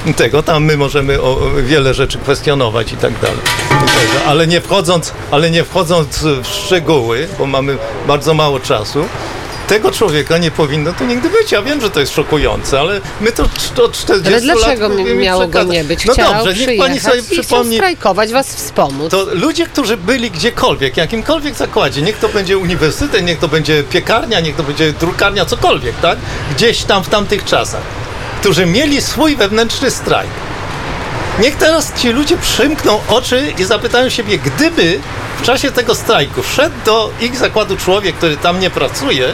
i 0.07 0.15
tego, 0.15 0.43
tam 0.43 0.65
my 0.65 0.77
możemy 0.77 1.23
o, 1.23 1.39
wiele 1.57 1.95
rzeczy 1.95 2.19
kwestionować 2.19 2.93
i 2.93 2.97
tak 2.97 3.21
dalej. 3.21 3.39
Ale, 4.27 4.47
nie 4.47 4.61
wchodząc, 4.61 5.13
ale 5.31 5.51
nie 5.51 5.65
wchodząc 5.65 6.19
w 6.19 6.47
szczegóły, 6.47 7.29
bo 7.39 7.47
mamy 7.47 7.79
bardzo 8.07 8.35
mało 8.35 8.61
czasu, 8.61 9.05
tego 9.69 9.91
człowieka 9.91 10.39
nie 10.39 10.51
powinno 10.51 10.93
tu 10.93 11.05
nigdy 11.05 11.31
być. 11.31 11.53
Ja 11.53 11.63
wiem, 11.63 11.81
że 11.81 11.91
to 11.91 12.01
jest 12.01 12.13
szokujące, 12.13 12.81
ale 12.81 13.01
my 13.21 13.33
to 13.33 13.43
od 13.85 13.93
40 13.93 14.27
Ale 14.27 14.41
dlaczego 14.41 14.89
lat 14.89 14.99
miało 15.17 15.49
go 15.49 15.63
nie 15.63 15.85
być? 15.85 16.05
No 16.05 16.13
Chciał 16.13 16.45
dobrze, 16.45 16.67
niech 16.67 16.79
pani 16.79 17.01
sobie 17.01 17.23
przypomni, 17.23 17.77
strajkować, 17.77 18.33
was 18.33 18.55
wspomóc. 18.55 19.11
to 19.11 19.27
ludzie, 19.33 19.67
którzy 19.67 19.97
byli 19.97 20.31
gdziekolwiek, 20.31 20.97
jakimkolwiek 20.97 21.55
zakładzie, 21.55 22.03
niech 22.03 22.19
to 22.19 22.29
będzie 22.29 22.59
uniwersytet, 22.59 23.25
niech 23.25 23.39
to 23.39 23.49
będzie 23.49 23.85
piekarnia, 23.85 24.41
niech 24.41 24.57
to 24.57 24.63
będzie 24.63 24.93
drukarnia, 24.93 25.45
cokolwiek, 25.45 25.97
tak? 26.03 26.19
Gdzieś 26.57 26.83
tam 26.85 27.05
w 27.05 27.09
tamtych 27.09 27.45
czasach, 27.45 27.83
którzy 28.41 28.67
mieli 28.67 29.03
swój 29.03 29.37
wewnętrzny 29.37 29.91
strajk. 29.91 30.31
Niech 31.41 31.57
teraz 31.57 31.93
ci 31.95 32.11
ludzie 32.13 32.37
przymkną 32.37 33.01
oczy 33.09 33.53
i 33.59 33.65
zapytają 33.65 34.09
siebie, 34.09 34.39
gdyby 34.39 35.01
w 35.39 35.43
czasie 35.43 35.71
tego 35.71 35.95
strajku 35.95 36.43
wszedł 36.43 36.75
do 36.85 37.11
ich 37.21 37.37
zakładu 37.37 37.77
człowiek, 37.77 38.17
który 38.17 38.37
tam 38.37 38.61
nie 38.61 38.71
pracuje, 38.71 39.33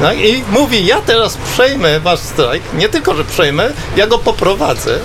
tak, 0.00 0.18
i 0.18 0.44
mówi, 0.50 0.86
ja 0.86 1.00
teraz 1.00 1.36
przejmę 1.36 2.00
wasz 2.00 2.20
strajk, 2.20 2.62
nie 2.78 2.88
tylko, 2.88 3.14
że 3.14 3.24
przejmę, 3.24 3.70
ja 3.96 4.06
go 4.06 4.18
poprowadzę 4.18 4.98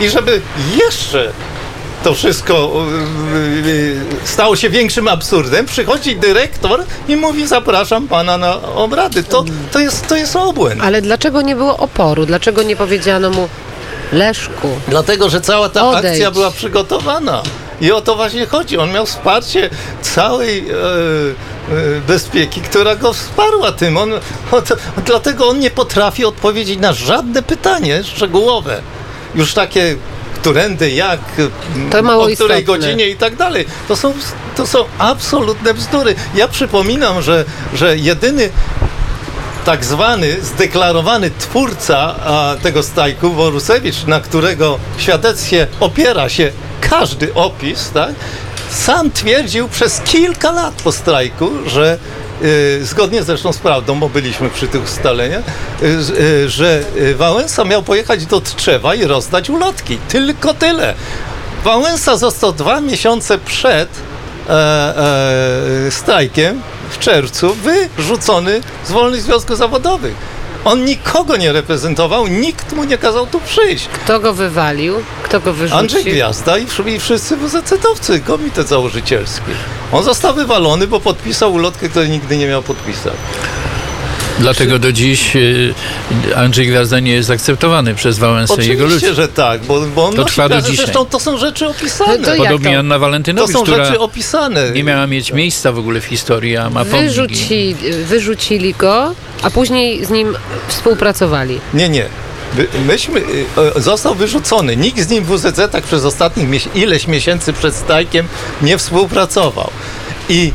i 0.00 0.08
żeby 0.08 0.40
jeszcze 0.76 1.32
to 2.04 2.14
wszystko 2.14 2.72
stało 4.24 4.56
się 4.56 4.70
większym 4.70 5.08
absurdem, 5.08 5.66
przychodzi 5.66 6.16
dyrektor 6.16 6.84
i 7.08 7.16
mówi 7.16 7.46
zapraszam 7.46 8.08
pana 8.08 8.38
na 8.38 8.62
obrady. 8.62 9.22
To, 9.22 9.44
to, 9.72 9.78
jest, 9.78 10.06
to 10.06 10.16
jest 10.16 10.36
obłęd. 10.36 10.82
Ale 10.84 11.02
dlaczego 11.02 11.42
nie 11.42 11.56
było 11.56 11.76
oporu? 11.76 12.26
Dlaczego 12.26 12.62
nie 12.62 12.76
powiedziano 12.76 13.30
mu 13.30 13.48
Leszku? 14.12 14.68
Dlatego, 14.88 15.30
że 15.30 15.40
cała 15.40 15.68
ta 15.68 15.88
Odejdź. 15.88 16.06
akcja 16.06 16.30
była 16.30 16.50
przygotowana. 16.50 17.42
I 17.80 17.92
o 17.92 18.00
to 18.00 18.16
właśnie 18.16 18.46
chodzi. 18.46 18.78
On 18.78 18.92
miał 18.92 19.06
wsparcie 19.06 19.70
całej 20.02 20.58
e, 20.58 20.72
e, 20.72 22.00
bezpieki, 22.06 22.60
która 22.60 22.96
go 22.96 23.12
wsparła 23.12 23.72
tym. 23.72 23.96
On, 23.96 24.12
on, 24.52 24.62
dlatego 25.06 25.48
on 25.48 25.58
nie 25.58 25.70
potrafi 25.70 26.24
odpowiedzieć 26.24 26.78
na 26.80 26.92
żadne 26.92 27.42
pytanie 27.42 28.04
szczegółowe. 28.04 28.80
Już 29.34 29.54
takie 29.54 29.96
którędy, 30.34 30.90
jak, 30.90 31.20
To 31.90 32.02
mało 32.02 32.24
o 32.24 32.28
której 32.28 32.60
istotne. 32.62 32.62
godzinie 32.62 33.08
i 33.08 33.16
tak 33.16 33.36
dalej. 33.36 33.66
To 33.88 33.96
są, 33.96 34.14
to 34.56 34.66
są 34.66 34.84
absolutne 34.98 35.74
bzdury. 35.74 36.14
Ja 36.34 36.48
przypominam, 36.48 37.22
że, 37.22 37.44
że 37.74 37.96
jedyny 37.96 38.50
tak 39.64 39.84
zwany 39.84 40.36
zdeklarowany 40.42 41.30
twórca 41.38 41.98
a, 41.98 42.56
tego 42.62 42.82
strajku, 42.82 43.30
Borusewicz, 43.30 44.04
na 44.06 44.20
którego 44.20 44.78
świadectwie 44.98 45.66
opiera 45.80 46.28
się 46.28 46.52
każdy 46.80 47.34
opis, 47.34 47.90
tak, 47.90 48.14
sam 48.70 49.10
twierdził 49.10 49.68
przez 49.68 50.00
kilka 50.00 50.52
lat 50.52 50.74
po 50.74 50.92
strajku, 50.92 51.50
że 51.66 51.98
y, 52.42 52.84
zgodnie 52.84 53.22
zresztą 53.22 53.52
z 53.52 53.58
prawdą, 53.58 54.00
bo 54.00 54.08
byliśmy 54.08 54.50
przy 54.50 54.68
tych 54.68 54.84
ustaleniach, 54.84 55.44
y, 55.82 55.86
y, 56.20 56.48
że 56.48 56.82
y, 56.96 57.14
Wałęsa 57.14 57.64
miał 57.64 57.82
pojechać 57.82 58.26
do 58.26 58.40
Tczewa 58.40 58.94
i 58.94 59.04
rozdać 59.04 59.50
ulotki. 59.50 59.98
Tylko 60.08 60.54
tyle. 60.54 60.94
Wałęsa 61.64 62.16
został 62.16 62.52
dwa 62.52 62.80
miesiące 62.80 63.38
przed 63.38 63.88
e, 64.48 64.52
e, 65.86 65.90
strajkiem 65.90 66.62
w 66.92 66.98
czerwcu 66.98 67.54
wyrzucony 67.96 68.60
z 68.86 68.90
wolnych 68.92 69.22
związków 69.22 69.56
zawodowych. 69.56 70.14
On 70.64 70.84
nikogo 70.84 71.36
nie 71.36 71.52
reprezentował, 71.52 72.26
nikt 72.26 72.72
mu 72.72 72.84
nie 72.84 72.98
kazał 72.98 73.26
tu 73.26 73.40
przyjść. 73.40 73.88
Kto 73.88 74.20
go 74.20 74.32
wywalił? 74.32 74.94
Kto 75.22 75.40
go 75.40 75.52
wyrzucił? 75.52 75.78
Andrzej 75.78 76.04
Gwiazda 76.04 76.58
i, 76.58 76.66
wsz- 76.66 76.88
i 76.88 77.00
wszyscy 77.00 77.36
WZC-owcy, 77.36 78.20
komitet 78.20 78.68
założycielski. 78.68 79.50
On 79.92 80.04
został 80.04 80.34
wywalony, 80.34 80.86
bo 80.86 81.00
podpisał 81.00 81.52
ulotkę, 81.52 81.88
której 81.88 82.10
nigdy 82.10 82.36
nie 82.36 82.46
miał 82.46 82.62
podpisać. 82.62 83.14
Dlatego 84.38 84.78
do 84.78 84.92
dziś 84.92 85.36
y, 85.36 85.74
Andrzej 86.36 86.66
Gwiazda 86.66 87.00
nie 87.00 87.12
jest 87.12 87.30
akceptowany 87.30 87.94
przez 87.94 88.18
Wałęsę 88.18 88.64
i 88.64 88.68
jego 88.68 88.84
ludzi. 88.84 88.96
Oczywiście, 88.96 89.14
że 89.22 89.28
tak, 89.28 89.62
bo, 89.62 89.80
bo 89.80 90.04
on 90.06 90.14
To 90.14 90.24
trwa 90.24 90.48
do 90.48 90.60
dzisiaj. 90.60 90.76
Zresztą 90.76 91.04
to 91.06 91.20
są 91.20 91.38
rzeczy 91.38 91.68
opisane. 91.68 92.18
No 92.18 92.26
to 92.26 92.36
Podobnie 92.36 92.72
to? 92.72 92.78
Anna 92.78 92.94
To 92.94 93.00
Walentynowicz, 93.00 93.52
są 93.56 93.62
która 93.62 93.84
rzeczy 93.84 93.98
opisane. 94.00 94.70
nie 94.70 94.84
miała 94.84 95.06
mieć 95.06 95.32
miejsca 95.32 95.72
w 95.72 95.78
ogóle 95.78 96.00
w 96.00 96.04
historii, 96.04 96.56
a 96.56 96.70
ma. 96.70 96.84
Wyrzuci, 96.84 97.76
wyrzucili 98.04 98.74
go, 98.74 99.14
a 99.42 99.50
później 99.50 100.04
z 100.04 100.10
nim 100.10 100.36
współpracowali. 100.68 101.60
Nie, 101.74 101.88
nie. 101.88 102.04
Myśmy, 102.86 103.20
y, 103.76 103.80
został 103.80 104.14
wyrzucony. 104.14 104.76
Nikt 104.76 105.00
z 105.00 105.08
nim 105.08 105.24
w 105.24 105.28
WZC 105.28 105.68
tak 105.68 105.84
przez 105.84 106.04
ostatnich 106.04 106.48
mies- 106.48 106.68
ileś 106.74 107.06
miesięcy 107.06 107.52
przed 107.52 107.74
strajkiem 107.74 108.26
nie 108.62 108.78
współpracował. 108.78 109.70
I 110.28 110.52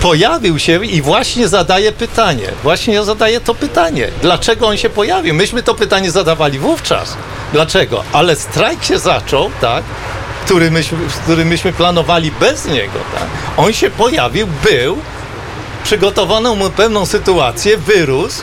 pojawił 0.00 0.58
się 0.58 0.84
i 0.86 1.02
właśnie 1.02 1.48
zadaje 1.48 1.92
pytanie. 1.92 2.48
Właśnie 2.62 2.94
ja 2.94 3.04
zadaję 3.04 3.40
to 3.40 3.54
pytanie. 3.54 4.08
Dlaczego 4.22 4.66
on 4.66 4.76
się 4.76 4.90
pojawił? 4.90 5.34
Myśmy 5.34 5.62
to 5.62 5.74
pytanie 5.74 6.10
zadawali 6.10 6.58
wówczas. 6.58 7.16
Dlaczego? 7.52 8.04
Ale 8.12 8.36
strajk 8.36 8.84
się 8.84 8.98
zaczął, 8.98 9.50
tak? 9.60 9.84
Który 10.44 10.70
myśmy, 10.70 10.98
który 11.24 11.44
myśmy 11.44 11.72
planowali 11.72 12.30
bez 12.40 12.66
niego, 12.66 12.98
tak? 13.14 13.26
On 13.56 13.72
się 13.72 13.90
pojawił, 13.90 14.46
był, 14.64 14.98
przygotowano 15.84 16.54
mu 16.54 16.70
pewną 16.70 17.06
sytuację, 17.06 17.76
wyrósł 17.76 18.42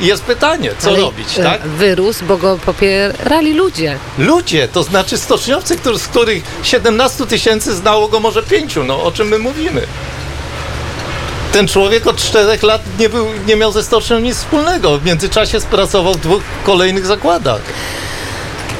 i 0.00 0.06
jest 0.06 0.22
pytanie, 0.22 0.70
co 0.78 0.88
Ale, 0.88 1.00
robić, 1.00 1.38
e, 1.38 1.42
tak? 1.42 1.62
Wyrósł, 1.62 2.24
bo 2.24 2.36
go 2.36 2.58
popierali 2.66 3.54
ludzie. 3.54 3.98
Ludzie, 4.18 4.68
to 4.68 4.82
znaczy 4.82 5.18
stoczniowcy, 5.18 5.76
którzy, 5.76 5.98
z 5.98 6.08
których 6.08 6.44
17 6.62 7.26
tysięcy 7.26 7.74
znało 7.74 8.08
go 8.08 8.20
może 8.20 8.42
pięciu, 8.42 8.84
no 8.84 9.02
o 9.02 9.12
czym 9.12 9.28
my 9.28 9.38
mówimy? 9.38 9.86
Ten 11.56 11.68
człowiek 11.68 12.06
od 12.06 12.16
czterech 12.16 12.62
lat 12.62 12.82
nie, 12.98 13.08
był, 13.08 13.26
nie 13.46 13.56
miał 13.56 13.72
ze 13.72 13.82
stocznią 13.82 14.18
nic 14.18 14.36
wspólnego. 14.36 14.98
W 14.98 15.04
międzyczasie 15.04 15.58
pracował 15.60 16.14
w 16.14 16.20
dwóch 16.20 16.42
kolejnych 16.64 17.06
zakładach. 17.06 17.60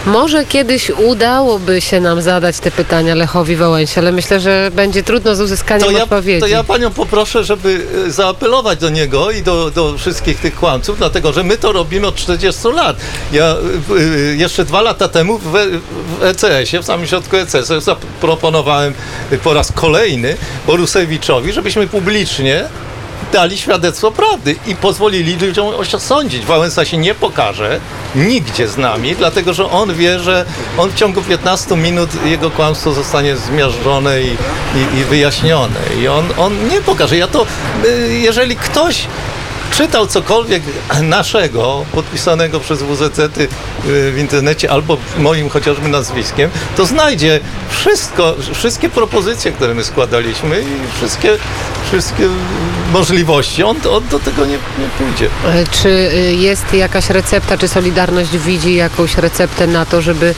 Może 0.07 0.45
kiedyś 0.45 0.91
udałoby 0.91 1.81
się 1.81 2.01
nam 2.01 2.23
zadać 2.23 2.59
te 2.59 2.71
pytania 2.71 3.15
Lechowi 3.15 3.57
Wałęsie, 3.57 4.01
ale 4.01 4.13
myślę, 4.13 4.41
że 4.41 4.71
będzie 4.75 5.03
trudno 5.03 5.37
z 5.37 5.41
uzyskaniem 5.41 5.87
To 5.87 5.91
ja, 5.91 6.03
odpowiedzi. 6.03 6.41
to 6.41 6.47
ja 6.47 6.65
panią 6.65 6.91
poproszę, 6.91 7.45
żeby 7.45 7.87
e, 8.07 8.11
zaapelować 8.11 8.79
do 8.79 8.91
niego 8.91 9.31
i 9.31 9.43
do, 9.43 9.71
do 9.71 9.99
wszystkich 9.99 10.41
tych 10.41 10.55
kłamców, 10.55 10.99
dlatego 10.99 11.33
że 11.33 11.43
my 11.43 11.59
to 11.59 11.73
robimy 11.73 12.07
od 12.07 12.15
40 12.15 12.69
lat. 12.69 12.97
Ja 13.33 13.45
e, 13.45 14.37
jeszcze 14.37 14.65
dwa 14.65 14.81
lata 14.81 15.09
temu 15.09 15.39
w, 15.39 15.53
w 15.53 16.23
ECS-ie, 16.23 16.83
w 16.83 16.85
samym 16.85 17.07
środku 17.07 17.37
ECS-u 17.37 17.81
zaproponowałem 17.81 18.95
po 19.45 19.55
raz 19.55 19.73
kolejny 19.73 20.37
Borusewiczowi, 20.67 21.53
żebyśmy 21.53 21.87
publicznie 21.87 22.65
dali 23.33 23.59
świadectwo 23.59 24.11
prawdy 24.11 24.57
i 24.67 24.75
pozwolili 24.75 25.37
ludziom 25.37 25.67
osądzić. 25.95 26.47
Wałęsa 26.47 26.85
się 26.85 26.97
nie 26.97 27.15
pokaże 27.15 27.81
nigdzie 28.15 28.69
z 28.69 28.77
nami, 28.77 29.17
dlatego 29.17 29.55
że 29.55 29.71
on 29.71 29.95
wie, 29.95 30.19
że 30.19 30.45
on 30.79 30.91
w 30.91 30.95
ciągu 30.95 31.23
15 31.23 31.77
minut 31.77 32.25
jego 32.25 32.51
kłamstwo 32.51 32.93
zostanie 32.93 33.37
zmiażdżone 33.37 34.23
i, 34.23 34.27
i, 34.27 34.99
i 34.99 35.05
wyjaśnione. 35.05 35.81
I 36.01 36.09
on, 36.09 36.25
on 36.39 36.69
nie 36.69 36.81
pokaże. 36.81 37.17
Ja 37.17 37.29
to, 37.29 37.47
y, 37.85 38.15
jeżeli 38.15 38.57
ktoś 38.57 39.07
czytał 39.77 40.07
cokolwiek 40.07 40.63
naszego, 41.03 41.85
podpisanego 41.93 42.61
przez 42.61 42.83
WZC 42.83 43.19
y, 43.19 43.49
w 44.13 44.17
internecie 44.19 44.71
albo 44.71 44.97
moim 45.19 45.49
chociażby 45.49 45.89
nazwiskiem, 45.89 46.51
to 46.77 46.87
znajdzie 46.87 47.41
wszystko, 47.71 48.35
wszystkie 48.55 48.89
propozycje, 48.89 49.53
które 49.53 49.75
my 49.75 49.85
składaliśmy 49.85 50.61
i 50.61 50.97
wszystkie, 50.97 51.31
wszystkie 51.89 52.29
możliwości. 52.93 53.63
On, 53.65 53.77
on 53.91 54.09
do 54.09 54.19
tego 54.19 54.47
nie, 54.47 54.53
nie 54.53 54.89
pójdzie. 54.99 55.29
E, 55.47 55.65
Czy 55.83 55.89
y, 55.89 56.35
jest 56.35 56.75
jakaś 56.75 57.11
recepta, 57.11 57.59
czy 57.59 57.69
Solidarność 57.69 58.37
widzi 58.39 58.75
jakąś 58.75 59.17
receptę 59.17 59.67
na 59.67 59.87
to, 59.87 60.03
żeby 60.03 60.35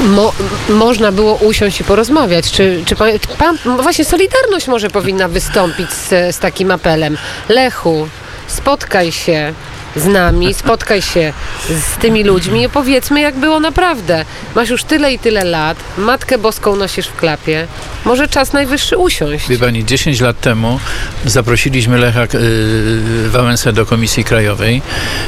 mo, 0.00 0.32
można 0.68 1.12
było 1.12 1.34
usiąść 1.34 1.80
i 1.80 1.84
porozmawiać? 1.84 2.52
Czy, 2.52 2.82
czy 2.86 2.96
pan, 2.96 3.08
pan, 3.38 3.58
właśnie 3.82 4.04
Solidarność 4.04 4.68
może 4.68 4.90
powinna 4.90 5.28
wystąpić 5.28 5.92
z, 5.92 6.36
z 6.36 6.38
takim 6.38 6.70
apelem? 6.70 7.18
Lechu, 7.48 8.08
spotkaj 8.46 9.12
się 9.12 9.52
z 9.96 10.06
nami, 10.06 10.54
spotkaj 10.54 11.02
się 11.02 11.32
z 11.68 11.98
tymi 12.00 12.24
ludźmi 12.24 12.60
i 12.60 12.66
opowiedzmy, 12.66 13.20
jak 13.20 13.36
było 13.36 13.60
naprawdę. 13.60 14.24
Masz 14.54 14.68
już 14.70 14.84
tyle 14.84 15.12
i 15.12 15.18
tyle 15.18 15.44
lat, 15.44 15.78
Matkę 15.98 16.38
Boską 16.38 16.76
nosisz 16.76 17.06
w 17.06 17.16
klapie. 17.16 17.66
Może 18.04 18.28
czas 18.28 18.52
najwyższy 18.52 18.96
usiąść. 18.96 19.48
Wie 19.48 19.58
pani, 19.58 19.84
10 19.84 20.20
lat 20.20 20.40
temu 20.40 20.80
zaprosiliśmy 21.24 21.98
Lecha 21.98 22.24
y, 22.24 23.28
Wałęsę 23.28 23.72
do 23.72 23.86
Komisji 23.86 24.24
Krajowej. 24.24 24.82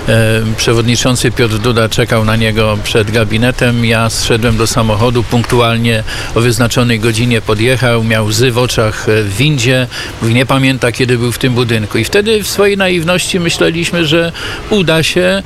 E, 0.09 0.43
Przewodniczący 0.57 1.31
Piotr 1.31 1.59
Duda 1.59 1.89
czekał 1.89 2.25
na 2.25 2.37
niego 2.37 2.79
przed 2.85 3.11
gabinetem. 3.11 3.85
Ja 3.85 4.11
zszedłem 4.11 4.57
do 4.57 4.67
samochodu, 4.67 5.23
punktualnie 5.23 6.05
o 6.35 6.41
wyznaczonej 6.41 7.01
godzinie 7.01 7.41
podjechał, 7.41 8.05
miał 8.05 8.25
łzy 8.27 8.53
w 8.53 8.59
oczach 8.59 9.09
e, 9.09 9.23
w 9.23 9.37
windzie. 9.37 9.87
Mówi, 10.23 10.35
nie 10.35 10.47
pamięta, 10.47 10.93
kiedy 10.93 11.19
był 11.19 11.33
w 11.33 11.39
tym 11.39 11.55
budynku. 11.55 11.99
I 11.99 12.05
wtedy 12.05 12.43
w 12.43 12.49
swojej 12.49 12.77
naiwności 12.77 13.41
myśleliśmy, 13.41 14.07
że 14.07 14.33
uda 14.71 15.03
się 15.03 15.21
e, 15.21 15.43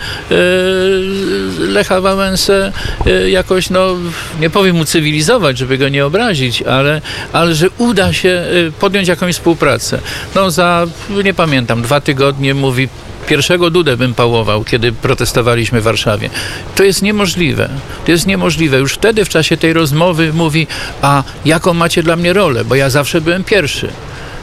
Lecha 1.59 2.01
Wałęsę 2.01 2.72
e, 3.07 3.31
jakoś, 3.31 3.70
no 3.70 3.96
nie 4.40 4.51
powiem 4.51 4.81
ucywilizować, 4.81 5.59
żeby 5.59 5.79
go 5.79 5.88
nie 5.88 6.07
obrazić, 6.07 6.62
ale, 6.62 7.01
ale 7.33 7.55
że 7.55 7.70
uda 7.79 8.12
się 8.12 8.29
e, 8.29 8.70
podjąć 8.81 9.09
jakąś 9.09 9.35
współpracę. 9.35 9.98
No 10.35 10.51
za, 10.51 10.87
nie 11.25 11.35
pamiętam, 11.35 11.83
dwa 11.83 12.01
tygodnie 12.01 12.55
mówi 12.55 12.88
Pierwszego 13.27 13.70
Dudę 13.70 13.96
bym 13.96 14.14
pałował, 14.14 14.64
kiedy 14.64 14.92
protestowaliśmy 14.92 15.81
w 15.81 15.85
Warszawie. 15.85 16.31
To 16.75 16.85
jest 16.85 17.03
niemożliwe. 17.03 17.68
To 18.05 18.12
jest 18.12 18.27
niemożliwe. 18.27 18.79
Już 18.79 18.94
wtedy 18.94 19.25
w 19.25 19.29
czasie 19.29 19.57
tej 19.57 19.72
rozmowy 19.72 20.33
mówi, 20.33 20.66
a 21.03 21.22
jaką 21.44 21.75
macie 21.75 22.03
dla 22.03 22.16
mnie 22.16 22.33
rolę, 22.33 22.64
bo 22.64 22.75
ja 22.75 22.90
zawsze 22.90 23.20
byłem 23.20 23.44
pierwszy. 23.44 23.88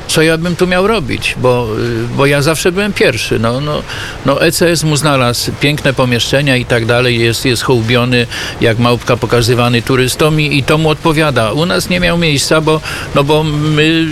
Co 0.09 0.21
ja 0.21 0.37
bym 0.37 0.55
tu 0.55 0.67
miał 0.67 0.87
robić, 0.87 1.35
bo, 1.37 1.67
y, 1.79 2.07
bo 2.17 2.25
ja 2.25 2.41
zawsze 2.41 2.71
byłem 2.71 2.93
pierwszy. 2.93 3.39
No, 3.39 3.61
no, 3.61 3.83
no 4.25 4.41
ECS 4.41 4.83
mu 4.83 4.95
znalazł 4.95 5.51
piękne 5.59 5.93
pomieszczenia 5.93 6.55
i 6.57 6.65
tak 6.65 6.85
dalej, 6.85 7.19
jest, 7.19 7.45
jest 7.45 7.63
hołbiony, 7.63 8.27
jak 8.61 8.79
małpka 8.79 9.17
pokazywany 9.17 9.81
turystom 9.81 10.41
i, 10.41 10.57
i 10.57 10.63
to 10.63 10.77
mu 10.77 10.89
odpowiada. 10.89 11.51
U 11.51 11.65
nas 11.65 11.89
nie 11.89 11.99
miał 11.99 12.17
miejsca, 12.17 12.61
bo, 12.61 12.81
no 13.15 13.23
bo 13.23 13.43
my 13.43 13.83
y, 13.83 14.07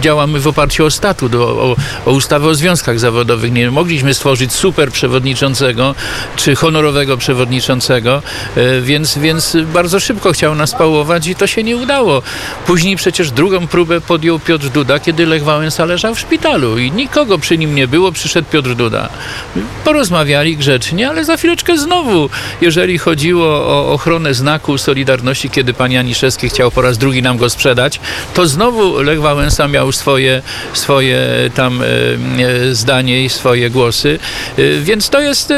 działamy 0.00 0.40
w 0.40 0.46
oparciu 0.46 0.84
o 0.84 0.90
statut, 0.90 1.34
o, 1.34 1.38
o, 1.38 1.76
o 2.06 2.10
ustawę 2.10 2.48
o 2.48 2.54
związkach 2.54 2.98
zawodowych. 2.98 3.52
Nie 3.52 3.70
mogliśmy 3.70 4.14
stworzyć 4.14 4.52
super 4.52 4.92
przewodniczącego 4.92 5.94
czy 6.36 6.54
honorowego 6.54 7.16
przewodniczącego, 7.16 8.22
y, 8.56 8.80
więc, 8.82 9.18
więc 9.18 9.56
bardzo 9.74 10.00
szybko 10.00 10.32
chciał 10.32 10.54
nas 10.54 10.74
pałować 10.74 11.26
i 11.26 11.34
to 11.34 11.46
się 11.46 11.62
nie 11.62 11.76
udało. 11.76 12.22
Później 12.66 12.96
przecież 12.96 13.30
drugą 13.30 13.66
próbę 13.66 14.00
podjął 14.00 14.38
Piotr 14.38 14.68
Duda, 14.68 14.98
kiedy 14.98 15.31
Lech 15.32 15.44
Wałęsa 15.44 15.84
leżał 15.84 16.14
w 16.14 16.20
szpitalu 16.20 16.78
i 16.78 16.92
nikogo 16.92 17.38
przy 17.38 17.58
nim 17.58 17.74
nie 17.74 17.88
było, 17.88 18.12
przyszedł 18.12 18.48
Piotr 18.50 18.74
Duda. 18.74 19.08
Porozmawiali 19.84 20.56
grzecznie, 20.56 21.08
ale 21.08 21.24
za 21.24 21.36
chwileczkę 21.36 21.78
znowu, 21.78 22.30
jeżeli 22.60 22.98
chodziło 22.98 23.46
o 23.46 23.92
ochronę 23.92 24.34
znaku 24.34 24.78
Solidarności, 24.78 25.50
kiedy 25.50 25.74
pan 25.74 25.92
Janiszewski 25.92 26.48
chciał 26.48 26.70
po 26.70 26.82
raz 26.82 26.98
drugi 26.98 27.22
nam 27.22 27.36
go 27.36 27.50
sprzedać, 27.50 28.00
to 28.34 28.46
znowu 28.46 29.02
Lech 29.02 29.20
Wałęsa 29.20 29.68
miał 29.68 29.92
swoje, 29.92 30.42
swoje 30.72 31.18
tam 31.54 31.82
e, 31.82 31.86
e, 31.86 32.74
zdanie 32.74 33.24
i 33.24 33.28
swoje 33.28 33.70
głosy, 33.70 34.18
E, 34.58 34.80
więc 34.80 35.10
to 35.10 35.20
jest 35.20 35.52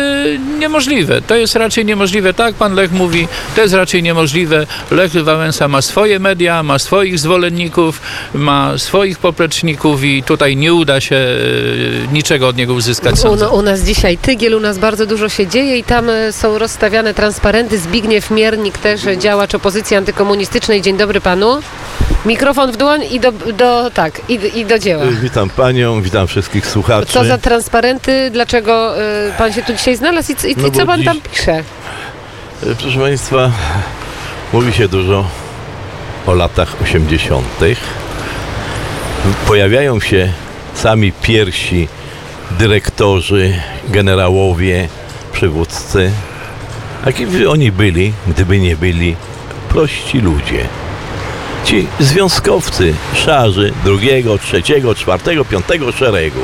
niemożliwe. 0.58 1.22
To 1.22 1.36
jest 1.36 1.56
raczej 1.56 1.84
niemożliwe. 1.84 2.34
Tak 2.34 2.54
pan 2.54 2.74
Lech 2.74 2.92
mówi, 2.92 3.28
to 3.56 3.60
jest 3.60 3.74
raczej 3.74 4.02
niemożliwe. 4.02 4.66
Lech 4.90 5.12
Wałęsa 5.12 5.68
ma 5.68 5.82
swoje 5.82 6.18
media, 6.18 6.62
ma 6.62 6.78
swoich 6.78 7.18
zwolenników, 7.18 8.00
ma 8.34 8.78
swoich 8.78 9.18
popleczników 9.18 9.63
i 9.68 10.22
tutaj 10.22 10.56
nie 10.56 10.74
uda 10.74 11.00
się 11.00 11.16
e, 11.16 12.12
niczego 12.12 12.48
od 12.48 12.56
niego 12.56 12.74
uzyskać. 12.74 13.14
U, 13.14 13.16
Sądzę. 13.16 13.48
u 13.48 13.62
nas 13.62 13.80
dzisiaj 13.80 14.18
tygiel, 14.18 14.54
u 14.54 14.60
nas 14.60 14.78
bardzo 14.78 15.06
dużo 15.06 15.28
się 15.28 15.46
dzieje 15.46 15.78
i 15.78 15.84
tam 15.84 16.10
e, 16.10 16.32
są 16.32 16.58
rozstawiane 16.58 17.14
transparenty. 17.14 17.78
Zbigniew 17.78 18.30
Miernik, 18.30 18.78
też 18.78 19.06
e, 19.06 19.18
działacz 19.18 19.54
opozycji 19.54 19.96
antykomunistycznej. 19.96 20.82
Dzień 20.82 20.96
dobry 20.96 21.20
panu. 21.20 21.60
Mikrofon 22.26 22.72
w 22.72 22.76
dłoń 22.76 23.00
i 23.10 23.20
do, 23.20 23.32
do 23.32 23.90
tak, 23.94 24.20
i, 24.28 24.40
i 24.54 24.66
do 24.66 24.78
dzieła. 24.78 25.04
Witam 25.22 25.50
panią, 25.50 26.02
witam 26.02 26.26
wszystkich 26.26 26.66
słuchaczy. 26.66 27.12
Co 27.12 27.24
za 27.24 27.38
transparenty, 27.38 28.30
dlaczego 28.30 29.00
y, 29.28 29.32
pan 29.38 29.52
się 29.52 29.62
tu 29.62 29.72
dzisiaj 29.72 29.96
znalazł 29.96 30.32
i, 30.32 30.50
i, 30.52 30.56
No 30.56 30.66
i 30.66 30.70
co 30.72 30.86
pan 30.86 31.00
dziś- 31.00 31.04
tam 31.04 31.20
pisze? 31.32 31.62
Proszę 32.80 32.98
państwa, 32.98 33.50
mówi 34.52 34.72
się 34.72 34.88
dużo 34.88 35.24
o 36.26 36.34
latach 36.34 36.76
80. 36.82 37.46
Pojawiają 39.46 40.00
się 40.00 40.32
sami 40.74 41.12
pierwsi 41.12 41.88
dyrektorzy, 42.50 43.54
generałowie, 43.88 44.88
przywódcy. 45.32 46.12
Jaki 47.06 47.26
by 47.26 47.50
oni 47.50 47.72
byli, 47.72 48.12
gdyby 48.26 48.58
nie 48.58 48.76
byli 48.76 49.16
prości 49.68 50.20
ludzie? 50.20 50.68
Ci 51.64 51.86
związkowcy, 52.00 52.94
szarzy 53.14 53.72
drugiego, 53.84 54.38
trzeciego, 54.38 54.94
czwartego, 54.94 55.44
piątego 55.44 55.92
szeregu 55.92 56.40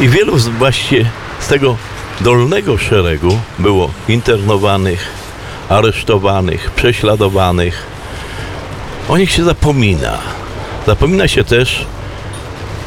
i 0.00 0.08
wielu 0.08 0.36
właśnie 0.36 1.10
z 1.40 1.48
tego 1.48 1.76
dolnego 2.20 2.78
szeregu 2.78 3.38
było 3.58 3.90
internowanych, 4.08 5.06
aresztowanych, 5.68 6.70
prześladowanych. 6.70 7.86
O 9.08 9.18
nich 9.18 9.30
się 9.30 9.44
zapomina. 9.44 10.41
Zapomina 10.86 11.28
się 11.28 11.44
też 11.44 11.86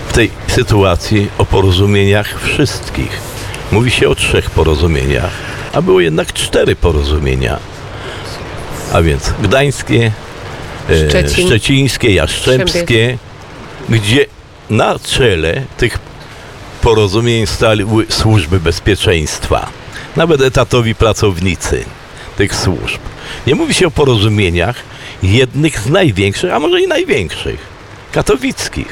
w 0.07 0.13
tej 0.13 0.31
sytuacji 0.47 1.27
o 1.37 1.45
porozumieniach 1.45 2.41
wszystkich. 2.41 3.19
Mówi 3.71 3.91
się 3.91 4.09
o 4.09 4.15
trzech 4.15 4.49
porozumieniach, 4.49 5.31
a 5.73 5.81
było 5.81 6.01
jednak 6.01 6.33
cztery 6.33 6.75
porozumienia. 6.75 7.59
A 8.93 9.01
więc 9.01 9.33
gdańskie, 9.41 10.11
e, 10.89 11.09
Szczecin. 11.09 11.47
szczecińskie, 11.47 12.13
jastrzębskie, 12.13 13.17
gdzie 13.89 14.25
na 14.69 14.99
czele 14.99 15.61
tych 15.77 15.99
porozumień 16.81 17.47
stały 17.47 17.85
służby 18.09 18.59
bezpieczeństwa, 18.59 19.67
nawet 20.15 20.41
etatowi 20.41 20.95
pracownicy 20.95 21.85
tych 22.37 22.55
służb. 22.55 22.99
Nie 23.47 23.55
mówi 23.55 23.73
się 23.73 23.87
o 23.87 23.91
porozumieniach 23.91 24.75
jednych 25.23 25.79
z 25.79 25.89
największych, 25.89 26.53
a 26.53 26.59
może 26.59 26.81
i 26.81 26.87
największych, 26.87 27.74
katowickich, 28.15 28.87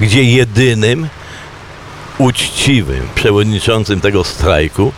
gdzie 0.00 0.22
jedynym 0.24 1.08
uczciwym 2.18 3.08
przewodniczącym 3.14 4.00
tego 4.00 4.24
strajku 4.24 4.92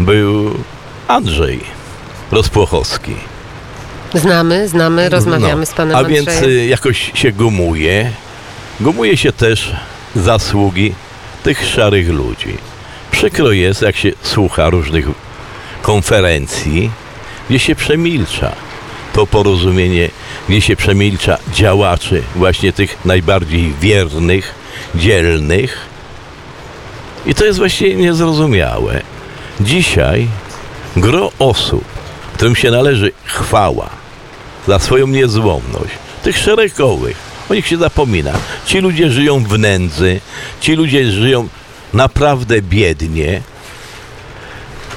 był 0.00 0.54
Andrzej 1.08 1.60
Rozpłochowski. 2.30 3.14
Znamy, 4.14 4.68
znamy, 4.68 5.08
rozmawiamy 5.08 5.60
No, 5.60 5.66
z 5.66 5.72
panem 5.72 5.96
A 5.96 6.04
więc 6.04 6.28
Andrzejem. 6.28 6.50
y, 6.58 6.66
jakoś 6.66 7.10
się 7.14 7.32
gumuje. 7.32 8.12
Gumuje 8.80 9.16
się 9.16 9.32
też 9.32 9.72
zasługi 10.16 10.94
tych 11.42 11.66
szarych 11.66 12.08
ludzi. 12.08 12.58
Przykro 13.10 13.52
jest, 13.52 13.82
jak 13.82 13.96
się 13.96 14.12
słucha 14.22 14.70
różnych 14.70 15.06
konferencji, 15.82 16.90
gdzie 17.48 17.58
się 17.58 17.74
przemilcza 17.74 18.52
to 19.12 19.26
porozumienie, 19.26 20.08
gdzie 20.48 20.60
się 20.60 20.76
przemilcza 20.76 21.38
działaczy, 21.54 22.22
właśnie 22.34 22.72
tych 22.72 23.04
najbardziej 23.04 23.74
wiernych, 23.80 24.54
dzielnych. 24.94 25.78
I 27.26 27.34
to 27.34 27.44
jest 27.44 27.58
właśnie 27.58 27.94
niezrozumiałe. 27.94 29.02
Dzisiaj 29.60 30.28
gro 30.96 31.32
osób, 31.38 31.84
którym 32.34 32.56
się 32.56 32.70
należy 32.70 33.12
chwała 33.24 33.90
za 34.66 34.78
swoją 34.78 35.06
niezłomność, 35.06 35.94
tych 36.22 36.38
szeregowych, 36.38 37.16
o 37.50 37.54
nich 37.54 37.66
się 37.66 37.76
zapomina. 37.76 38.32
Ci 38.66 38.78
ludzie 38.78 39.10
żyją 39.10 39.44
w 39.44 39.58
nędzy, 39.58 40.20
ci 40.60 40.72
ludzie 40.72 41.10
żyją 41.10 41.48
naprawdę 41.92 42.62
biednie. 42.62 43.42